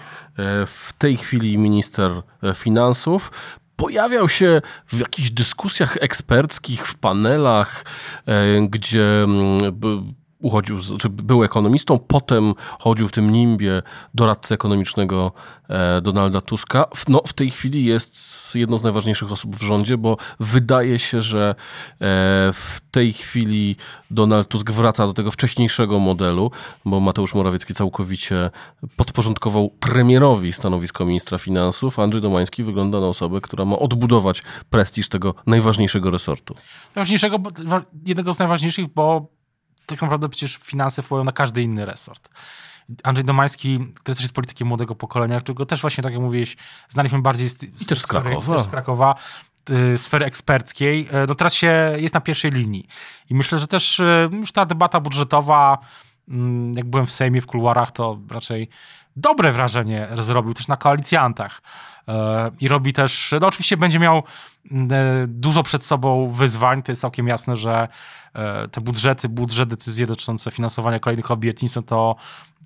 w 0.66 0.92
tej 0.98 1.16
chwili 1.16 1.58
minister 1.58 2.22
e, 2.42 2.54
finansów. 2.54 3.32
Pojawiał 3.76 4.28
się 4.28 4.62
w 4.86 5.00
jakichś 5.00 5.30
dyskusjach 5.30 5.96
eksperckich, 6.00 6.86
w 6.86 6.94
panelach, 6.94 7.84
e, 8.26 8.60
gdzie 8.68 9.22
mm, 9.22 9.74
uchodził, 10.46 10.80
z, 10.80 10.96
czy 10.96 11.08
był 11.08 11.44
ekonomistą, 11.44 11.98
potem 11.98 12.54
chodził 12.78 13.08
w 13.08 13.12
tym 13.12 13.32
nimbie 13.32 13.82
doradcy 14.14 14.54
ekonomicznego 14.54 15.32
e, 15.68 16.00
Donalda 16.00 16.40
Tuska. 16.40 16.86
No, 17.08 17.22
w 17.26 17.32
tej 17.32 17.50
chwili 17.50 17.84
jest 17.84 18.16
jedną 18.54 18.78
z 18.78 18.82
najważniejszych 18.82 19.32
osób 19.32 19.56
w 19.56 19.62
rządzie, 19.62 19.98
bo 19.98 20.16
wydaje 20.40 20.98
się, 20.98 21.22
że 21.22 21.50
e, 21.50 21.54
w 22.52 22.80
tej 22.90 23.12
chwili 23.12 23.76
Donald 24.10 24.48
Tusk 24.48 24.70
wraca 24.70 25.06
do 25.06 25.12
tego 25.12 25.30
wcześniejszego 25.30 25.98
modelu, 25.98 26.50
bo 26.84 27.00
Mateusz 27.00 27.34
Morawiecki 27.34 27.74
całkowicie 27.74 28.50
podporządkował 28.96 29.70
premierowi 29.70 30.52
stanowisko 30.52 31.04
ministra 31.04 31.38
finansów, 31.38 31.98
Andrzej 31.98 32.22
Domański 32.22 32.62
wygląda 32.62 33.00
na 33.00 33.06
osobę, 33.06 33.40
która 33.40 33.64
ma 33.64 33.78
odbudować 33.78 34.42
prestiż 34.70 35.08
tego 35.08 35.34
najważniejszego 35.46 36.10
resortu. 36.10 36.54
Najważniejszego, 36.94 37.38
jednego 38.06 38.34
z 38.34 38.38
najważniejszych, 38.38 38.88
bo 38.94 39.35
tak 39.86 40.02
naprawdę 40.02 40.28
przecież 40.28 40.56
finanse 40.56 41.02
wpływają 41.02 41.24
na 41.24 41.32
każdy 41.32 41.62
inny 41.62 41.84
resort. 41.84 42.28
Andrzej 43.02 43.24
Domański, 43.24 43.78
który 43.78 44.14
też 44.14 44.20
jest 44.20 44.34
politykiem 44.34 44.68
młodego 44.68 44.94
pokolenia, 44.94 45.40
którego 45.40 45.66
też 45.66 45.80
właśnie, 45.80 46.04
tak 46.04 46.12
jak 46.12 46.22
mówiłeś, 46.22 46.56
znaliśmy 46.88 47.22
bardziej 47.22 47.48
z, 47.48 47.62
I 47.62 47.86
też 47.86 48.00
z 48.00 48.06
Krakowa. 48.06 48.52
Też 48.52 48.62
z 48.62 48.68
Krakowa 48.68 49.14
y, 49.70 49.98
sfery 49.98 50.26
eksperckiej, 50.26 51.08
y, 51.08 51.26
no 51.28 51.34
teraz 51.34 51.54
się 51.54 51.92
jest 51.96 52.14
na 52.14 52.20
pierwszej 52.20 52.50
linii. 52.50 52.86
I 53.30 53.34
myślę, 53.34 53.58
że 53.58 53.66
też 53.66 54.00
y, 54.00 54.28
już 54.32 54.52
ta 54.52 54.66
debata 54.66 55.00
budżetowa, 55.00 55.78
mm, 56.28 56.74
jak 56.74 56.86
byłem 56.86 57.06
w 57.06 57.12
Sejmie, 57.12 57.40
w 57.40 57.46
kuluarach, 57.46 57.90
to 57.90 58.18
raczej 58.30 58.68
dobre 59.16 59.52
wrażenie 59.52 60.08
zrobił 60.18 60.54
też 60.54 60.68
na 60.68 60.76
koalicjantach. 60.76 61.62
I 62.60 62.68
robi 62.68 62.92
też, 62.92 63.34
no 63.40 63.46
oczywiście 63.46 63.76
będzie 63.76 63.98
miał 63.98 64.22
dużo 65.26 65.62
przed 65.62 65.84
sobą 65.84 66.30
wyzwań, 66.30 66.82
to 66.82 66.92
jest 66.92 67.02
całkiem 67.02 67.28
jasne, 67.28 67.56
że 67.56 67.88
E, 68.36 68.68
te 68.68 68.80
budżety, 68.80 69.28
budżet, 69.28 69.68
decyzje 69.68 70.06
dotyczące 70.06 70.50
finansowania 70.50 70.98
kolejnych 70.98 71.30
obietnic, 71.30 71.76
no 71.76 71.82
to 71.82 72.16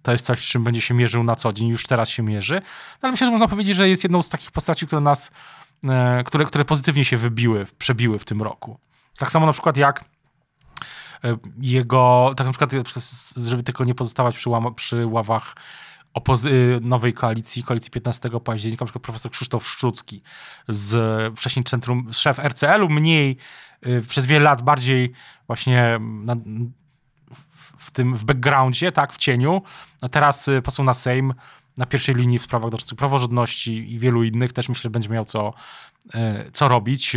to 0.03 0.13
jest 0.13 0.27
coś, 0.27 0.39
z 0.39 0.49
czym 0.49 0.65
będzie 0.65 0.81
się 0.81 0.95
mierzył 0.95 1.25
na 1.25 1.37
co 1.37 1.53
dzień, 1.53 1.69
już 1.69 1.87
teraz 1.87 2.09
się 2.09 2.23
mierzy. 2.23 2.55
No 2.55 2.99
ale 3.03 3.11
myślę, 3.11 3.27
że 3.27 3.31
można 3.31 3.49
powiedzieć, 3.49 3.77
że 3.77 3.89
jest 3.89 4.03
jedną 4.03 4.23
z 4.23 4.29
takich 4.29 4.51
postaci, 4.51 4.87
które 4.87 5.01
nas, 5.01 5.31
e, 5.85 6.25
które, 6.25 6.45
które 6.45 6.65
pozytywnie 6.65 7.05
się 7.05 7.17
wybiły, 7.17 7.67
przebiły 7.79 8.19
w 8.19 8.25
tym 8.25 8.43
roku. 8.43 8.79
Tak 9.19 9.31
samo 9.31 9.47
na 9.47 9.53
przykład 9.53 9.77
jak 9.77 10.05
e, 11.25 11.37
jego, 11.61 12.33
tak 12.37 12.47
na 12.47 12.53
przykład, 12.53 12.71
żeby 13.37 13.63
tylko 13.63 13.85
nie 13.85 13.95
pozostawać 13.95 14.37
przy, 14.37 14.51
przy 14.77 15.07
ławach 15.07 15.55
nowej 16.81 17.13
koalicji, 17.13 17.65
koalicji 17.65 17.91
15 17.91 18.31
października, 18.45 18.85
na 18.85 18.87
przykład 18.87 19.05
profesor 19.05 19.33
Krzysztof 19.33 19.69
Szczucki 19.69 20.23
z 20.69 21.39
wcześniej 21.39 21.65
centrum, 21.65 22.13
szef 22.13 22.39
RCL-u, 22.39 22.89
mniej 22.89 23.37
Y, 23.87 24.03
przez 24.09 24.27
wiele 24.27 24.45
lat 24.45 24.63
bardziej 24.63 25.13
właśnie 25.47 25.99
na, 26.01 26.37
w 27.79 27.91
tym 27.91 28.17
w 28.17 28.25
backgroundzie, 28.25 28.93
tak, 28.93 29.13
w 29.13 29.17
cieniu. 29.17 29.63
A 30.01 30.09
teraz 30.09 30.49
y, 30.49 30.63
poseł 30.63 30.85
na 30.85 30.95
Sejm 30.95 31.35
na 31.77 31.87
pierwszej 31.87 32.15
linii 32.15 32.39
w 32.39 32.43
sprawach 32.43 32.71
dotyczących 32.71 32.99
praworządności 32.99 33.93
i 33.95 33.99
wielu 33.99 34.25
innych 34.25 34.53
też 34.53 34.69
myślę, 34.69 34.83
że 34.83 34.91
będzie 34.91 35.09
miał 35.09 35.25
co, 35.25 35.55
y, 36.07 36.51
co 36.53 36.69
robić. 36.69 37.17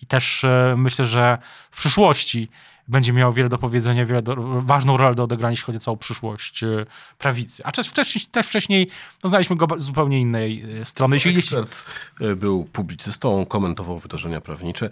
I 0.00 0.06
też 0.06 0.44
myślę, 0.76 1.04
że 1.04 1.38
w 1.70 1.76
przyszłości 1.76 2.48
będzie 2.88 3.12
miał 3.12 3.32
wiele 3.32 3.48
do 3.48 3.58
powiedzenia, 3.58 4.06
wiele 4.06 4.22
do, 4.22 4.36
ważną 4.60 4.96
rolę 4.96 5.14
do 5.14 5.24
odegrania, 5.24 5.50
jeśli 5.50 5.64
chodzi 5.64 5.76
o 5.76 5.80
całą 5.80 5.96
przyszłość 5.96 6.62
e, 6.62 6.86
prawicy. 7.18 7.62
A 7.64 7.72
też 7.72 7.88
wcześniej, 7.88 8.24
też 8.30 8.46
wcześniej 8.46 8.90
no, 9.24 9.28
znaliśmy 9.28 9.56
go 9.56 9.66
z 9.76 9.82
zupełnie 9.82 10.20
innej 10.20 10.64
e, 10.80 10.84
strony. 10.84 11.16
Jeśli, 11.16 11.38
Ekspert 11.38 11.84
e, 12.20 12.36
był 12.36 12.64
publicystą, 12.64 13.46
komentował 13.46 13.98
wydarzenia 13.98 14.40
prawnicze. 14.40 14.90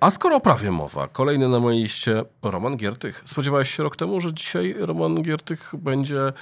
A 0.00 0.10
skoro 0.10 0.36
o 0.36 0.40
prawie 0.40 0.70
mowa, 0.70 1.08
kolejny 1.08 1.48
na 1.48 1.60
mojej 1.60 1.82
liście 1.82 2.24
Roman 2.42 2.76
Giertych. 2.76 3.22
Spodziewałeś 3.24 3.76
się 3.76 3.82
rok 3.82 3.96
temu, 3.96 4.20
że 4.20 4.34
dzisiaj 4.34 4.74
Roman 4.78 5.22
Giertych 5.22 5.72
będzie 5.78 6.32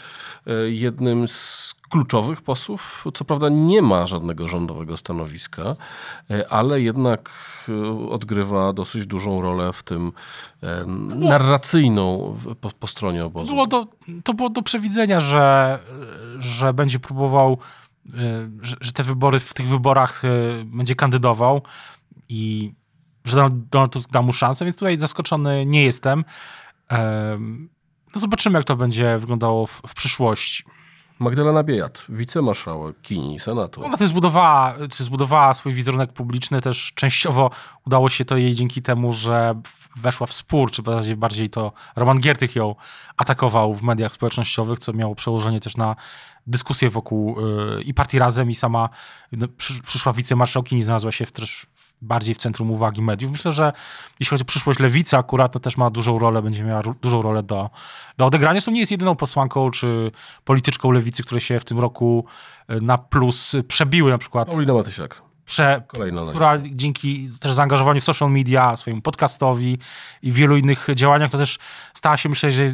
jednym 0.68 1.28
z 1.28 1.74
kluczowych 1.92 2.42
posłów. 2.42 3.04
Co 3.14 3.24
prawda 3.24 3.48
nie 3.48 3.82
ma 3.82 4.06
żadnego 4.06 4.48
rządowego 4.48 4.96
stanowiska, 4.96 5.76
e, 6.30 6.48
ale 6.52 6.80
jednak 6.80 7.30
e, 7.68 8.08
odgrywa 8.08 8.72
dosyć 8.72 9.06
dużą 9.06 9.40
rolę 9.40 9.72
w 9.72 9.82
tym 9.82 10.12
e, 10.62 10.86
narracyjną 11.16 12.36
po, 12.60 12.70
po 12.70 12.86
stronie 12.86 13.24
obozu. 13.24 13.52
Było 13.52 13.66
do, 13.66 13.86
to 14.24 14.34
było 14.34 14.50
do 14.50 14.62
przewidzenia, 14.62 15.20
że, 15.20 15.78
że 16.38 16.74
będzie 16.74 16.98
próbował, 16.98 17.58
że, 18.62 18.76
że 18.80 18.92
te 18.92 19.02
wybory, 19.02 19.40
w 19.40 19.54
tych 19.54 19.68
wyborach 19.68 20.22
będzie 20.64 20.94
kandydował 20.94 21.62
i 22.28 22.72
że 23.24 23.48
Donald 23.70 23.92
Tusk 23.92 24.10
da 24.10 24.22
mu 24.22 24.32
szansę, 24.32 24.64
więc 24.64 24.76
tutaj 24.76 24.98
zaskoczony 24.98 25.66
nie 25.66 25.84
jestem. 25.84 26.24
No 28.14 28.20
zobaczymy, 28.20 28.58
jak 28.58 28.66
to 28.66 28.76
będzie 28.76 29.18
wyglądało 29.18 29.66
w, 29.66 29.82
w 29.86 29.94
przyszłości. 29.94 30.64
Magdalena 31.22 31.62
Biejat, 31.62 32.04
wicemarszałkini 32.08 33.40
Senatu. 33.40 33.84
Ona 33.84 33.96
też 33.96 34.08
zbudowała, 34.08 34.74
czy 34.90 35.04
zbudowała 35.04 35.54
swój 35.54 35.72
wizerunek 35.72 36.12
publiczny, 36.12 36.60
też 36.60 36.92
częściowo 36.94 37.50
udało 37.86 38.08
się 38.08 38.24
to 38.24 38.36
jej 38.36 38.54
dzięki 38.54 38.82
temu, 38.82 39.12
że 39.12 39.54
weszła 39.96 40.26
w 40.26 40.32
spór, 40.32 40.70
czy 40.70 40.82
bardziej, 40.82 41.16
bardziej 41.16 41.50
to 41.50 41.72
Roman 41.96 42.20
Giertych 42.20 42.56
ją 42.56 42.74
atakował 43.16 43.74
w 43.74 43.82
mediach 43.82 44.12
społecznościowych, 44.12 44.78
co 44.78 44.92
miało 44.92 45.14
przełożenie 45.14 45.60
też 45.60 45.76
na 45.76 45.96
dyskusję 46.46 46.90
wokół 46.90 47.36
y, 47.78 47.82
i 47.82 47.94
partii 47.94 48.18
Razem 48.18 48.50
i 48.50 48.54
sama 48.54 48.88
no, 49.32 49.46
przyszła 49.86 50.12
wicemarszałkini 50.12 50.82
znalazła 50.82 51.12
się 51.12 51.26
w, 51.26 51.32
też 51.32 51.66
bardziej 52.02 52.34
w 52.34 52.38
centrum 52.38 52.70
uwagi 52.70 53.02
mediów. 53.02 53.32
Myślę, 53.32 53.52
że 53.52 53.72
jeśli 54.20 54.30
chodzi 54.30 54.42
o 54.42 54.44
przyszłość 54.44 54.80
lewicy 54.80 55.16
akurat, 55.16 55.52
to 55.52 55.60
też 55.60 55.76
ma 55.76 55.90
dużą 55.90 56.18
rolę, 56.18 56.42
będzie 56.42 56.64
miała 56.64 56.82
dużą 57.02 57.22
rolę 57.22 57.42
do, 57.42 57.70
do 58.18 58.26
odegrania. 58.26 58.54
Zresztą 58.54 58.72
nie 58.72 58.80
jest 58.80 58.92
jedyną 58.92 59.16
posłanką 59.16 59.70
czy 59.70 60.10
polityczką 60.44 60.90
lewicy, 60.90 61.22
które 61.22 61.40
się 61.40 61.60
w 61.60 61.64
tym 61.64 61.78
roku 61.78 62.24
y, 62.70 62.80
na 62.80 62.98
plus 62.98 63.56
przebiły 63.68 64.10
na 64.10 64.18
przykład. 64.18 64.48
Paulina 64.48 64.74
Matysiak 64.74 65.22
prze, 65.44 65.82
która 66.28 66.58
dzięki 66.58 67.28
też 67.40 67.52
zaangażowaniu 67.52 68.00
w 68.00 68.04
social 68.04 68.30
media, 68.30 68.76
swojemu 68.76 69.02
podcastowi 69.02 69.78
i 70.22 70.32
wielu 70.32 70.56
innych 70.56 70.86
działaniach, 70.94 71.30
to 71.30 71.38
też 71.38 71.58
stała 71.94 72.16
się, 72.16 72.28
myślę, 72.28 72.52
że 72.52 72.68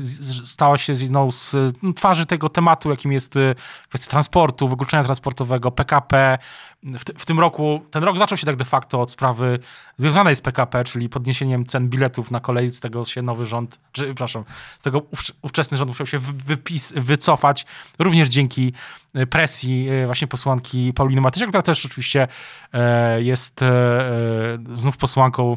stała 0.44 0.78
się 0.78 0.92
jedną 0.92 1.32
z 1.32 1.56
no, 1.82 1.92
twarzy 1.92 2.26
tego 2.26 2.48
tematu, 2.48 2.90
jakim 2.90 3.12
jest 3.12 3.36
y, 3.36 3.54
kwestia 3.88 4.10
transportu, 4.10 4.68
wykluczenia 4.68 5.04
transportowego, 5.04 5.70
PKP. 5.70 6.38
W, 6.82 7.04
w, 7.18 7.26
tym 7.26 7.40
roku, 7.40 7.80
ten 7.90 8.04
rok 8.04 8.18
zaczął 8.18 8.38
się 8.38 8.46
tak 8.46 8.56
de 8.56 8.64
facto 8.64 9.00
od 9.00 9.10
sprawy 9.10 9.58
związanej 9.96 10.36
z 10.36 10.40
PKP, 10.40 10.84
czyli 10.84 11.08
podniesieniem 11.08 11.66
cen 11.66 11.88
biletów 11.88 12.30
na 12.30 12.40
kolei, 12.40 12.68
z 12.68 12.80
tego 12.80 13.04
się 13.04 13.22
nowy 13.22 13.46
rząd, 13.46 13.80
czy, 13.92 14.04
przepraszam, 14.04 14.44
z 14.78 14.82
tego 14.82 15.02
ówczesny 15.42 15.78
rząd 15.78 15.88
musiał 15.88 16.06
się 16.06 16.18
wypis, 16.18 16.92
wycofać, 16.92 17.66
również 17.98 18.28
dzięki 18.28 18.72
y, 19.16 19.26
presji 19.26 19.90
y, 19.90 20.06
właśnie 20.06 20.28
posłanki 20.28 20.92
Pauliny 20.92 21.20
Matysiak, 21.20 21.48
która 21.48 21.62
też 21.62 21.86
oczywiście 21.86 22.28
e, 22.72 23.22
jest 23.22 23.62
e, 23.62 23.66
e, 23.66 24.58
znów 24.74 24.96
posłanką 24.96 25.56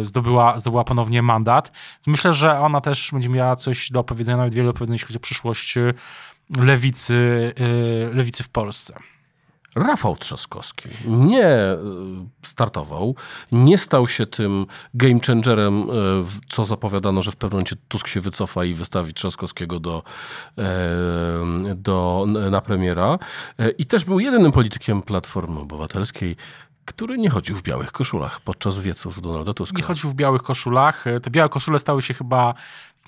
zdobyła, 0.00 0.58
zdobyła 0.58 0.84
ponownie 0.84 1.22
mandat. 1.22 1.72
Myślę, 2.06 2.34
że 2.34 2.60
ona 2.60 2.80
też 2.80 3.10
będzie 3.12 3.28
miała 3.28 3.56
coś 3.56 3.90
do 3.90 4.00
opowiedzenia, 4.00 4.36
nawet 4.36 4.54
wiele 4.54 4.66
do 4.66 4.72
powiedzenia, 4.72 4.94
jeśli 4.94 5.06
chodzi 5.06 5.16
o 5.16 5.20
przyszłość 5.20 5.74
lewicy, 6.58 7.52
lewicy 8.12 8.42
w 8.42 8.48
Polsce. 8.48 8.94
Rafał 9.76 10.16
Trzaskowski 10.16 10.88
nie 11.06 11.46
e, 11.46 11.78
startował, 12.42 13.14
nie 13.52 13.78
stał 13.78 14.08
się 14.08 14.26
tym 14.26 14.66
game 14.94 15.20
changerem, 15.26 15.82
e, 15.82 15.84
co 16.48 16.64
zapowiadano, 16.64 17.22
że 17.22 17.32
w 17.32 17.36
pewnym 17.36 17.56
momencie 17.56 17.76
Tusk 17.88 18.06
się 18.06 18.20
wycofa 18.20 18.64
i 18.64 18.74
wystawi 18.74 19.14
Trzaskowskiego 19.14 19.80
do, 19.80 20.02
e, 20.58 20.64
do, 21.74 22.26
na 22.50 22.60
premiera. 22.60 23.18
I 23.78 23.86
też 23.86 24.04
był 24.04 24.20
jedynym 24.20 24.52
politykiem 24.52 25.02
Platformy 25.02 25.60
Obywatelskiej, 25.60 26.36
który 26.84 27.18
nie 27.18 27.30
chodził 27.30 27.56
w 27.56 27.62
białych 27.62 27.92
koszulach 27.92 28.40
podczas 28.40 28.80
wieców 28.80 29.22
Donalda 29.22 29.54
Tuska. 29.54 29.76
Nie 29.76 29.82
chodził 29.82 30.10
w 30.10 30.14
białych 30.14 30.42
koszulach. 30.42 31.04
Te 31.22 31.30
białe 31.30 31.48
koszule 31.48 31.78
stały 31.78 32.02
się 32.02 32.14
chyba 32.14 32.54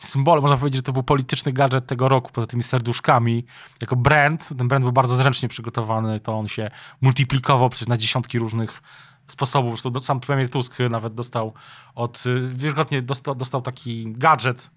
symbolem, 0.00 0.42
można 0.42 0.56
powiedzieć, 0.56 0.78
że 0.78 0.82
to 0.82 0.92
był 0.92 1.02
polityczny 1.02 1.52
gadżet 1.52 1.86
tego 1.86 2.08
roku, 2.08 2.30
poza 2.32 2.46
tymi 2.46 2.62
serduszkami. 2.62 3.44
Jako 3.80 3.96
brand, 3.96 4.48
ten 4.58 4.68
brand 4.68 4.84
był 4.84 4.92
bardzo 4.92 5.16
zręcznie 5.16 5.48
przygotowany, 5.48 6.20
to 6.20 6.38
on 6.38 6.48
się 6.48 6.70
multiplikował 7.00 7.70
przecież 7.70 7.88
na 7.88 7.96
dziesiątki 7.96 8.38
różnych 8.38 8.82
sposobów. 9.26 9.82
Zresztą 9.82 10.00
sam 10.00 10.20
premier 10.20 10.50
Tusk 10.50 10.78
nawet 10.90 11.14
dostał 11.14 11.52
od, 11.94 12.24
wielokrotnie 12.54 13.02
dostał, 13.02 13.34
dostał 13.34 13.62
taki 13.62 14.12
gadżet, 14.12 14.70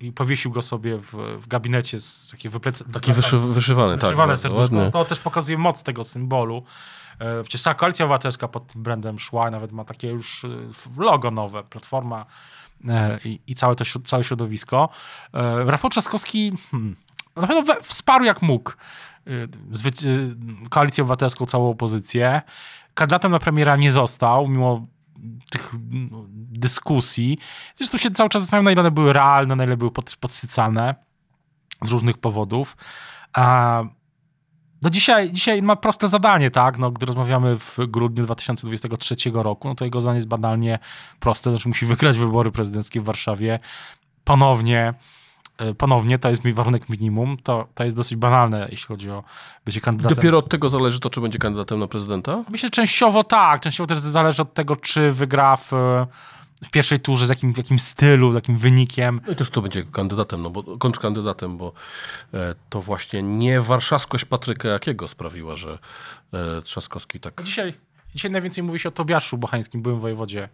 i 0.00 0.12
powiesił 0.12 0.50
go 0.50 0.62
sobie 0.62 0.98
w, 0.98 1.12
w 1.38 1.46
gabinecie 1.46 2.00
z 2.00 2.28
takie 2.30 2.50
wyplec... 2.50 2.84
Taki 2.92 3.12
wyszy, 3.12 3.38
wyszywany, 3.38 3.98
tak. 3.98 4.10
Wyszywany 4.10 4.36
serduszko. 4.36 4.90
To 4.90 5.04
też 5.04 5.20
pokazuje 5.20 5.58
moc 5.58 5.82
tego 5.82 6.04
symbolu. 6.04 6.62
E, 7.18 7.42
przecież 7.42 7.62
ta 7.62 7.74
koalicja 7.74 8.04
obywatelska 8.04 8.48
pod 8.48 8.66
tym 8.66 8.82
brandem 8.82 9.18
szła, 9.18 9.50
nawet 9.50 9.72
ma 9.72 9.84
takie 9.84 10.08
już 10.08 10.44
e, 10.44 10.48
logo 10.98 11.30
nowe, 11.30 11.62
platforma 11.62 12.26
i, 13.24 13.40
i 13.46 13.54
całe 13.54 13.74
to 13.74 13.84
całe 14.04 14.24
środowisko. 14.24 14.88
E, 15.34 15.64
Rafał 15.64 15.90
Trzaskowski 15.90 16.52
hmm, 16.70 16.96
na 17.36 17.46
pewno 17.46 17.74
wsparł 17.82 18.24
jak 18.24 18.42
mógł 18.42 18.70
e, 18.70 19.30
koalicję 20.70 21.02
obywatelską, 21.02 21.46
całą 21.46 21.70
opozycję. 21.70 22.42
Kandydatem 22.94 23.32
na 23.32 23.38
premiera 23.38 23.76
nie 23.76 23.92
został, 23.92 24.48
mimo 24.48 24.86
tych 25.50 25.70
dyskusji. 26.34 27.38
Zresztą 27.74 27.98
się 27.98 28.10
cały 28.10 28.28
czas 28.28 28.42
zastanawiam, 28.42 28.64
na 28.64 28.72
ile 28.72 28.80
one 28.80 28.90
były 28.90 29.12
realne, 29.12 29.56
na 29.56 29.64
ile 29.64 29.76
były 29.76 29.90
pod, 29.90 30.16
podsycane 30.16 30.94
z 31.82 31.90
różnych 31.90 32.18
powodów. 32.18 32.76
A 33.32 33.82
no 34.82 34.90
dzisiaj, 34.90 35.30
dzisiaj 35.30 35.62
ma 35.62 35.76
proste 35.76 36.08
zadanie, 36.08 36.50
tak? 36.50 36.78
No, 36.78 36.90
gdy 36.90 37.06
rozmawiamy 37.06 37.58
w 37.58 37.78
grudniu 37.88 38.24
2023 38.24 39.14
roku, 39.34 39.68
no 39.68 39.74
to 39.74 39.84
jego 39.84 40.00
zadanie 40.00 40.16
jest 40.16 40.28
banalnie 40.28 40.78
proste, 41.20 41.50
znaczy 41.50 41.68
musi 41.68 41.86
wygrać 41.92 42.18
wybory 42.18 42.50
prezydenckie 42.50 43.00
w 43.00 43.04
Warszawie 43.04 43.58
ponownie 44.24 44.94
E, 45.58 45.74
ponownie, 45.74 46.18
to 46.18 46.28
jest 46.28 46.44
mój 46.44 46.52
warunek 46.52 46.88
minimum, 46.88 47.36
to, 47.42 47.68
to 47.74 47.84
jest 47.84 47.96
dosyć 47.96 48.16
banalne, 48.16 48.68
jeśli 48.70 48.86
chodzi 48.86 49.10
o 49.10 49.24
bycie 49.64 49.80
kandydatem. 49.80 50.16
Dopiero 50.16 50.38
od 50.38 50.48
tego 50.48 50.68
zależy 50.68 51.00
to, 51.00 51.10
czy 51.10 51.20
będzie 51.20 51.38
kandydatem 51.38 51.78
na 51.78 51.86
prezydenta? 51.86 52.44
Myślę, 52.48 52.66
że 52.66 52.70
częściowo 52.70 53.24
tak, 53.24 53.60
częściowo 53.60 53.86
też 53.86 53.98
zależy 53.98 54.42
od 54.42 54.54
tego, 54.54 54.76
czy 54.76 55.12
wygra 55.12 55.56
w, 55.56 55.72
w 56.64 56.70
pierwszej 56.70 57.00
turze, 57.00 57.26
z 57.26 57.28
jakim, 57.28 57.54
w 57.54 57.56
jakim 57.56 57.78
stylu, 57.78 58.30
z 58.30 58.34
jakim 58.34 58.56
wynikiem. 58.56 59.20
No 59.26 59.32
i 59.32 59.36
też 59.36 59.50
to 59.50 59.62
będzie 59.62 59.84
kandydatem, 59.84 60.42
no 60.42 60.50
bo 60.50 60.78
kontrkandydatem, 60.78 61.58
bo 61.58 61.72
e, 62.34 62.54
to 62.70 62.80
właśnie 62.80 63.22
nie 63.22 63.60
warszawskość 63.60 64.24
Patryka 64.24 64.68
Jakiego 64.68 65.08
sprawiła, 65.08 65.56
że 65.56 65.78
e, 66.32 66.62
Trzaskowski 66.62 67.20
tak... 67.20 67.42
Dzisiaj, 67.42 67.74
dzisiaj 68.14 68.30
najwięcej 68.30 68.64
mówi 68.64 68.78
się 68.78 68.88
o 68.88 68.92
Tobiaszu 68.92 69.38
Bochańskim, 69.38 69.82
byłym 69.82 70.00
wojewodzie 70.00 70.48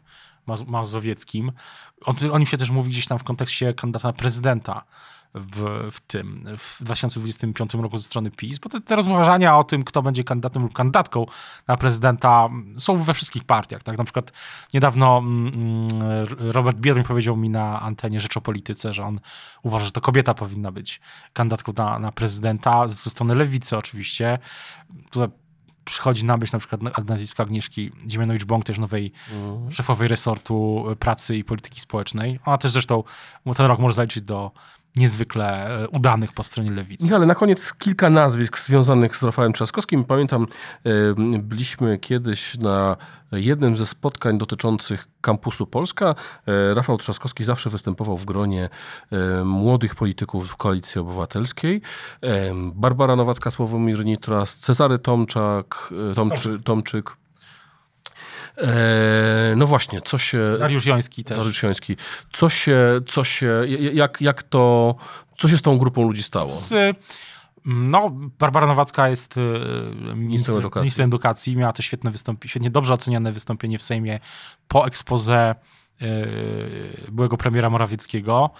mazowieckim. 0.67 1.53
O, 2.05 2.15
o 2.33 2.39
nim 2.39 2.47
się 2.47 2.57
też 2.57 2.71
mówi 2.71 2.91
gdzieś 2.91 3.07
tam 3.07 3.19
w 3.19 3.25
kontekście 3.25 3.75
kandydata 3.75 4.09
na 4.09 4.13
prezydenta 4.13 4.85
w, 5.35 5.89
w 5.93 6.01
tym, 6.01 6.45
w 6.59 6.85
2025 6.85 7.75
roku 7.75 7.97
ze 7.97 8.03
strony 8.03 8.31
PiS, 8.31 8.59
bo 8.59 8.69
te, 8.69 8.81
te 8.81 8.97
rozważania 8.97 9.59
o 9.59 9.65
tym, 9.65 9.85
kto 9.85 10.03
będzie 10.03 10.25
kandydatem 10.25 10.63
lub 10.63 10.73
kandydatką 10.73 11.27
na 11.69 11.77
prezydenta 11.77 12.49
są 12.79 12.97
we 12.97 13.15
wszystkich 13.15 13.45
partiach. 13.45 13.83
Tak? 13.83 13.99
Na 13.99 14.05
przykład 14.05 14.33
niedawno 14.75 15.19
mm, 15.19 15.49
mm 15.55 16.27
Robert 16.39 16.77
Biedroń 16.79 17.05
powiedział 17.05 17.37
mi 17.37 17.51
na 17.51 17.81
antenie 17.81 18.21
Rzecz 18.21 18.37
o 18.37 18.41
Polityce, 18.41 18.95
że 18.95 19.05
on 19.05 19.21
uważa, 19.63 19.85
że 19.85 19.93
to 19.93 20.01
kobieta 20.01 20.35
powinna 20.35 20.73
być 20.73 21.01
kandydatką 21.33 21.73
na, 21.77 21.99
na 21.99 22.13
prezydenta, 22.13 22.89
ze 22.89 23.11
strony 23.11 23.35
lewicy 23.35 23.77
oczywiście. 23.77 24.39
Tutaj 25.11 25.29
przychodzi 25.89 26.25
na 26.25 26.37
myśl 26.37 26.57
na 26.57 26.59
przykład 26.59 27.09
nazwiska 27.09 27.43
Agnieszki 27.43 27.91
Dziemianowicz-Bąk, 28.07 28.65
też 28.65 28.79
nowej 28.79 29.13
mm. 29.33 29.71
szefowej 29.71 30.09
resortu 30.09 30.85
pracy 30.99 31.37
i 31.37 31.45
polityki 31.45 31.81
społecznej. 31.81 32.39
Ona 32.45 32.59
też 32.59 32.71
zresztą 32.71 33.05
ten 33.57 33.67
rok 33.67 33.79
może 33.79 33.95
zaliczyć 33.95 34.25
do 34.25 34.51
niezwykle 34.97 35.67
e, 35.85 35.89
udanych 35.89 36.33
po 36.33 36.45
stronie 36.45 36.71
lewicy. 36.71 37.15
Ale 37.15 37.27
na 37.27 37.35
koniec 37.35 37.75
kilka 37.75 38.11
nazwisk 38.11 38.59
związanych 38.59 39.17
z 39.17 39.23
Rafałem 39.23 39.53
Trzaskowskim. 39.53 40.05
Pamiętam, 40.05 40.47
e, 40.85 40.91
byliśmy 41.39 41.99
kiedyś 41.99 42.59
na 42.59 42.97
jednym 43.33 43.79
ze 43.79 43.87
spotkań 43.87 44.39
dotyczących 44.39 45.09
kampusu 45.21 45.67
Polska. 45.67 46.15
E, 46.47 46.75
Rafał 46.75 46.99
Trzaskowski 46.99 47.45
zawsze 47.45 47.71
występował 47.71 48.17
w 48.17 48.25
gronie 48.25 48.69
młodych 49.45 49.95
polityków 49.95 50.49
w 50.49 50.57
Koalicji 50.57 51.01
Obywatelskiej. 51.01 51.83
Barbara 52.75 53.17
Nowacka, 53.17 53.51
Sławomir 53.51 54.05
Nitras, 54.05 54.59
Cezary 54.59 54.99
Tomczak, 54.99 55.91
Tomczy, 56.15 56.61
Tomczyk. 56.65 57.18
E, 58.59 59.55
no 59.57 59.67
właśnie, 59.67 60.03
co 60.03 60.19
się... 60.19 60.57
Dariusz 60.59 60.87
Joński 60.87 61.25
też. 61.25 61.39
Dariusz 61.39 61.63
Joński. 61.63 61.97
Co 62.33 62.49
się, 62.49 63.01
co 63.07 63.25
się, 63.25 63.63
jak, 63.93 64.21
jak 64.21 64.43
to, 64.43 64.95
co 65.39 65.49
się 65.49 65.57
z 65.57 65.63
tą 65.63 65.79
grupą 65.79 66.03
ludzi 66.03 66.23
stało? 66.23 66.57
Z, 66.57 66.97
no, 67.65 68.11
Barbara 68.39 68.67
Nowacka 68.67 69.09
jest 69.09 69.35
e, 69.37 70.15
ministrem 70.15 70.59
edukacji. 70.59 71.03
edukacji. 71.03 71.57
Miała 71.57 71.73
to 71.73 71.83
świetne 71.83 72.11
wystąpienie, 72.11 72.51
świetnie 72.51 72.71
dobrze 72.71 72.95
oceniane 72.95 73.33
wystąpienie 73.33 73.79
w 73.79 73.83
Sejmie 73.83 74.21
po 74.69 74.87
expose 74.87 75.55
byłego 77.09 77.37
premiera 77.37 77.71
Morawieckiego. 77.71 78.51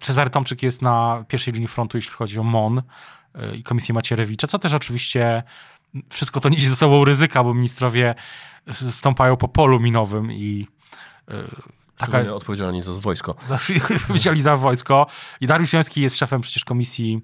Cezary 0.00 0.30
Tomczyk 0.30 0.62
jest 0.62 0.82
na 0.82 1.24
pierwszej 1.28 1.54
linii 1.54 1.68
frontu, 1.68 1.98
jeśli 1.98 2.12
chodzi 2.12 2.38
o 2.38 2.42
MON 2.42 2.82
e, 3.34 3.56
i 3.56 3.62
Komisję 3.62 3.94
Macierewicza, 3.94 4.46
co 4.46 4.58
też 4.58 4.72
oczywiście 4.72 5.42
wszystko 6.10 6.40
to 6.40 6.48
niesie 6.48 6.68
ze 6.68 6.76
sobą 6.76 7.04
ryzyka, 7.04 7.44
bo 7.44 7.54
ministrowie 7.54 8.14
stąpają 8.72 9.36
po 9.36 9.48
polu 9.48 9.80
minowym 9.80 10.32
i 10.32 10.66
yy, 11.28 11.50
taka 11.96 12.20
jest... 12.20 12.32
odpowiedzialni 12.32 12.82
za 12.82 12.92
wojsko. 12.92 13.36
odpowiedzialni 13.96 14.40
za 14.40 14.56
wojsko. 14.56 15.06
I 15.40 15.46
Dariusz 15.46 15.72
Jański 15.72 16.00
jest 16.00 16.16
szefem 16.16 16.40
przecież 16.40 16.64
komisji, 16.64 17.20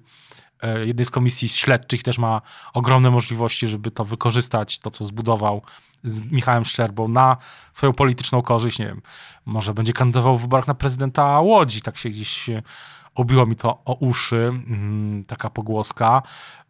yy, 0.63 0.87
jednej 0.87 1.05
z 1.05 1.11
komisji 1.11 1.49
śledczych, 1.49 2.03
też 2.03 2.17
ma 2.17 2.41
ogromne 2.73 3.11
możliwości, 3.11 3.67
żeby 3.67 3.91
to 3.91 4.05
wykorzystać, 4.05 4.79
to 4.79 4.91
co 4.91 5.03
zbudował 5.03 5.61
z 6.03 6.31
Michałem 6.31 6.65
Szczerbą 6.65 7.07
na 7.07 7.37
swoją 7.73 7.93
polityczną 7.93 8.41
korzyść. 8.41 8.79
Nie 8.79 8.85
wiem, 8.85 9.01
może 9.45 9.73
będzie 9.73 9.93
kandydował 9.93 10.37
w 10.37 10.41
wyborach 10.41 10.67
na 10.67 10.73
prezydenta 10.73 11.39
Łodzi, 11.39 11.81
tak 11.81 11.97
się 11.97 12.09
gdzieś 12.09 12.49
obiło 13.15 13.45
mi 13.45 13.55
to 13.55 13.81
o 13.85 13.93
uszy, 13.93 14.35
mm, 14.37 15.23
taka 15.27 15.49
pogłoska. 15.49 16.21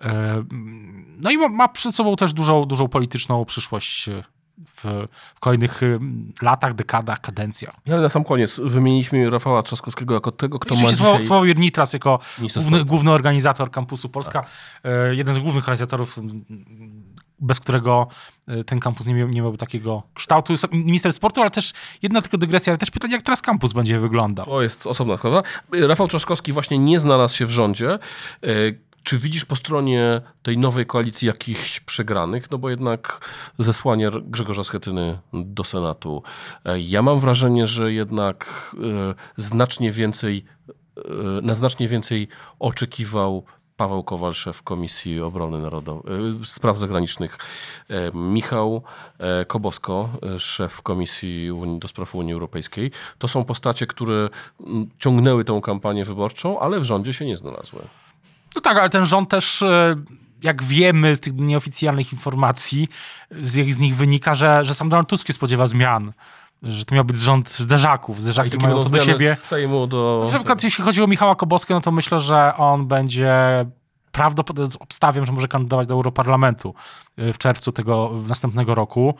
E, 0.02 0.44
no 1.18 1.32
i 1.32 1.38
ma, 1.38 1.68
przed 1.68 1.96
sobą 1.96 2.16
też 2.16 2.34
dużą, 2.34 2.66
dużą 2.66 2.88
polityczną 2.88 3.46
przyszłość 3.46 4.10
w, 4.68 5.06
w, 5.36 5.40
kolejnych 5.40 5.84
y, 5.84 6.00
latach, 6.42 6.74
dekadach, 6.74 7.22
kadencjach. 7.22 7.76
Ale 7.88 8.02
na 8.02 8.10
sam 8.10 8.24
koniec 8.24 8.60
wymieniliśmy 8.64 9.30
Rafała 9.30 9.64
Trzaskowskiego 9.64 10.14
jako 10.14 10.32
tego, 10.32 10.60
kto 10.60 10.76
ma 10.76 10.82
dzisiaj... 10.82 11.24
Sławomir 11.24 11.60
Nitras 11.60 11.94
jako 11.94 12.20
główny, 12.54 12.86
główny, 12.86 13.12
organizator 13.12 13.72
kampusu 13.72 14.10
Polska, 14.10 14.42
tak. 14.42 14.52
E, 14.84 15.16
jeden 15.16 15.36
z 15.36 15.40
głównych 15.40 15.64
organizatorów 15.64 16.20
bez 17.44 17.60
którego 17.60 18.08
e, 18.48 18.64
ten 18.64 18.80
kampus 18.80 19.08
nie, 19.08 19.14
miał, 19.14 19.28
nie 19.28 19.42
miałby 19.42 19.58
takiego 19.58 20.04
kształtu. 20.14 20.54
Minister 20.72 21.14
sportu, 21.14 21.42
ale 21.42 21.50
też 21.50 21.74
jedna 22.02 22.22
tylko 22.22 22.38
dygresja, 22.38 22.72
ale 22.72 22.78
też 22.78 22.92
pytanie, 22.92 23.14
jak 23.14 23.24
teraz 23.24 23.42
kampus 23.42 23.74
będzie 23.74 24.00
wyglądał. 24.00 24.46
To 24.46 24.62
jest 24.62 24.88
osobna 24.88 25.18
sprawa. 25.18 25.44
Rafał 25.72 26.08
Trzaskowski 26.08 26.54
właśnie 26.54 26.80
nie 26.80 27.00
znalazł 27.00 27.38
się 27.38 27.46
w 27.46 27.52
rządzie. 27.52 27.94
E, 27.94 28.48
czy 29.04 29.18
widzisz 29.18 29.46
po 29.46 29.56
stronie 29.56 30.22
tej 30.44 30.58
nowej 30.58 30.86
koalicji 30.86 31.28
jakichś 31.28 31.80
przegranych? 31.80 32.52
No 32.52 32.58
bo 32.58 32.70
jednak 32.70 33.30
zesłanie 33.60 34.12
Grzegorza 34.24 34.64
Schetyny 34.64 35.20
do 35.34 35.64
Senatu. 35.64 36.24
E, 36.66 36.80
ja 36.80 37.02
mam 37.02 37.20
wrażenie, 37.20 37.68
że 37.68 37.94
jednak 37.94 38.72
znacznie 39.38 39.92
więcej, 39.92 40.46
na 41.42 41.54
znacznie 41.54 41.88
więcej 41.88 42.28
oczekiwał 42.60 43.46
Paweł 43.78 44.04
Kowal, 44.04 44.34
szef 44.34 44.64
Komisji 44.64 45.22
Obrony 45.22 45.60
Narodowej, 45.60 46.14
e, 46.42 46.46
Spraw 46.46 46.78
Zagranicznych, 46.78 47.38
e, 47.90 48.12
Michał 48.14 48.84
e, 49.20 49.46
Kobosko, 49.46 50.10
szef 50.38 50.82
Komisji 50.82 51.50
do 51.80 51.88
Spraw 51.88 52.16
Unii 52.16 52.34
Europejskiej. 52.34 52.92
To 53.18 53.28
są 53.28 53.46
postacie, 53.46 53.88
które 53.88 54.30
ciągnęły 55.00 55.46
tę 55.46 55.62
kampanię 55.64 56.06
wyborczą, 56.06 56.60
ale 56.60 56.80
w 56.80 56.84
rządzie 56.84 57.14
się 57.14 57.26
nie 57.26 57.36
znalazły. 57.36 57.82
No 58.56 58.62
tak, 58.62 58.78
ale 58.78 58.90
ten 58.90 59.06
rząd 59.06 59.30
też 59.30 59.64
jak 60.44 60.64
wiemy 60.64 61.16
z 61.16 61.20
tych 61.20 61.34
nieoficjalnych 61.34 62.14
informacji, 62.14 62.90
z, 63.32 63.74
z 63.74 63.80
nich 63.80 63.96
wynika, 63.96 64.36
że, 64.36 64.66
że 64.66 64.76
sam 64.76 64.90
Donald 64.90 65.10
Tusk 65.10 65.28
się 65.28 65.34
spodziewa 65.34 65.66
zmian 65.66 66.14
że 66.64 66.86
to 66.86 66.96
miał 66.96 67.06
być 67.06 67.18
rząd 67.18 67.50
zderzaków. 67.50 68.22
Zderzaki 68.22 68.58
mają 68.58 68.84
to 68.84 68.90
do 68.90 69.00
siebie. 69.00 69.36
Z 69.36 69.44
Sejmu 69.44 69.88
do... 69.88 70.28
Że 70.32 70.38
przykład 70.38 70.64
jeśli 70.64 70.84
chodzi 70.84 71.04
o 71.04 71.08
Michała 71.08 71.36
Koboskę, 71.36 71.74
no 71.74 71.82
to 71.82 71.92
myślę, 71.92 72.20
że 72.20 72.54
on 72.58 72.88
będzie 72.88 73.66
prawdopodobnie 74.12 74.80
obstawiam, 74.80 75.26
że 75.26 75.32
może 75.32 75.48
kandydować 75.48 75.88
do 75.88 75.94
Europarlamentu 75.94 76.76
y, 77.20 77.34
w 77.34 77.38
czerwcu 77.38 77.72
tego 77.72 78.12
następnego 78.28 78.76
roku. 78.76 79.16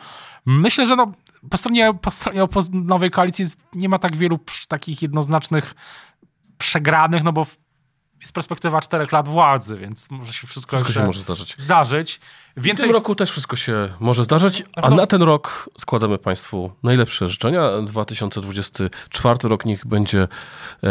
Myślę, 0.46 0.86
że 0.86 0.96
no, 0.96 1.12
po 1.50 1.56
stronie, 1.56 1.94
po 2.00 2.10
stronie 2.10 2.46
nowej 2.72 3.10
koalicji 3.10 3.44
nie 3.74 3.88
ma 3.88 3.98
tak 3.98 4.16
wielu 4.16 4.38
takich 4.68 5.02
jednoznacznych 5.02 5.74
przegranych, 6.58 7.22
no 7.22 7.32
bo 7.32 7.46
jest 8.20 8.32
perspektywa 8.32 8.80
czterech 8.80 9.12
lat 9.12 9.28
władzy, 9.28 9.76
więc 9.76 10.10
może 10.10 10.32
się 10.32 10.46
wszystko, 10.46 10.76
wszystko 10.76 11.00
się 11.00 11.06
może 11.06 11.20
zdarzyć. 11.20 11.56
zdarzyć. 11.58 12.20
Więcej... 12.56 12.84
W 12.84 12.86
tym 12.86 12.96
roku 12.96 13.14
też 13.14 13.30
wszystko 13.30 13.56
się 13.56 13.88
może 14.00 14.24
zdarzyć, 14.24 14.62
a 14.76 14.90
na 14.90 15.06
ten 15.06 15.22
rok 15.22 15.70
składamy 15.78 16.18
Państwu 16.18 16.72
najlepsze 16.82 17.28
życzenia. 17.28 17.70
2024 17.82 19.48
rok 19.48 19.64
niech 19.64 19.86
będzie 19.86 20.28
e, 20.84 20.88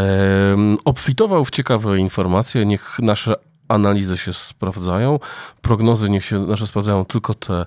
obfitował 0.86 1.46
w 1.46 1.52
ciekawe 1.52 2.00
informacje, 2.00 2.66
niech 2.66 3.00
nasze 3.00 3.36
analizy 3.68 4.18
się 4.18 4.34
sprawdzają, 4.34 5.20
prognozy 5.62 6.10
niech 6.10 6.26
się 6.26 6.40
nasze 6.40 6.68
sprawdzają 6.68 7.06
tylko 7.06 7.34
te 7.34 7.66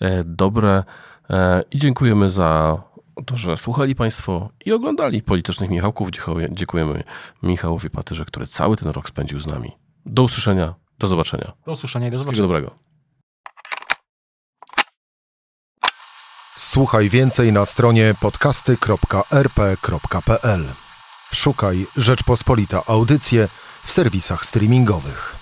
e, 0.00 0.24
dobre 0.24 0.84
e, 1.30 1.62
i 1.70 1.78
dziękujemy 1.78 2.28
za 2.28 2.80
to, 3.26 3.36
że 3.36 3.56
słuchali 3.56 3.94
Państwo 3.94 4.48
i 4.64 4.72
oglądali 4.72 5.22
Politycznych 5.22 5.70
Michałków. 5.70 6.08
Dziękujemy 6.50 7.02
Michałowi 7.42 7.90
Patyrze, 7.90 8.24
który 8.24 8.46
cały 8.46 8.76
ten 8.76 8.88
rok 8.88 9.08
spędził 9.08 9.40
z 9.40 9.46
nami. 9.46 9.72
Do 10.06 10.22
usłyszenia, 10.22 10.74
do 10.98 11.08
zobaczenia. 11.08 11.52
Do 11.66 11.72
usłyszenia 11.72 12.08
i 12.08 12.10
do 12.10 12.18
zobaczenia. 12.18 12.32
Wszystkiego 12.32 12.60
dobrego. 12.60 12.78
Słuchaj 16.56 17.08
więcej 17.08 17.52
na 17.52 17.66
stronie 17.66 18.14
podcasty.rp.pl. 18.20 20.64
Szukaj 21.32 21.86
Rzeczpospolita 21.96 22.82
Audycje 22.86 23.48
w 23.84 23.92
serwisach 23.92 24.46
streamingowych. 24.46 25.37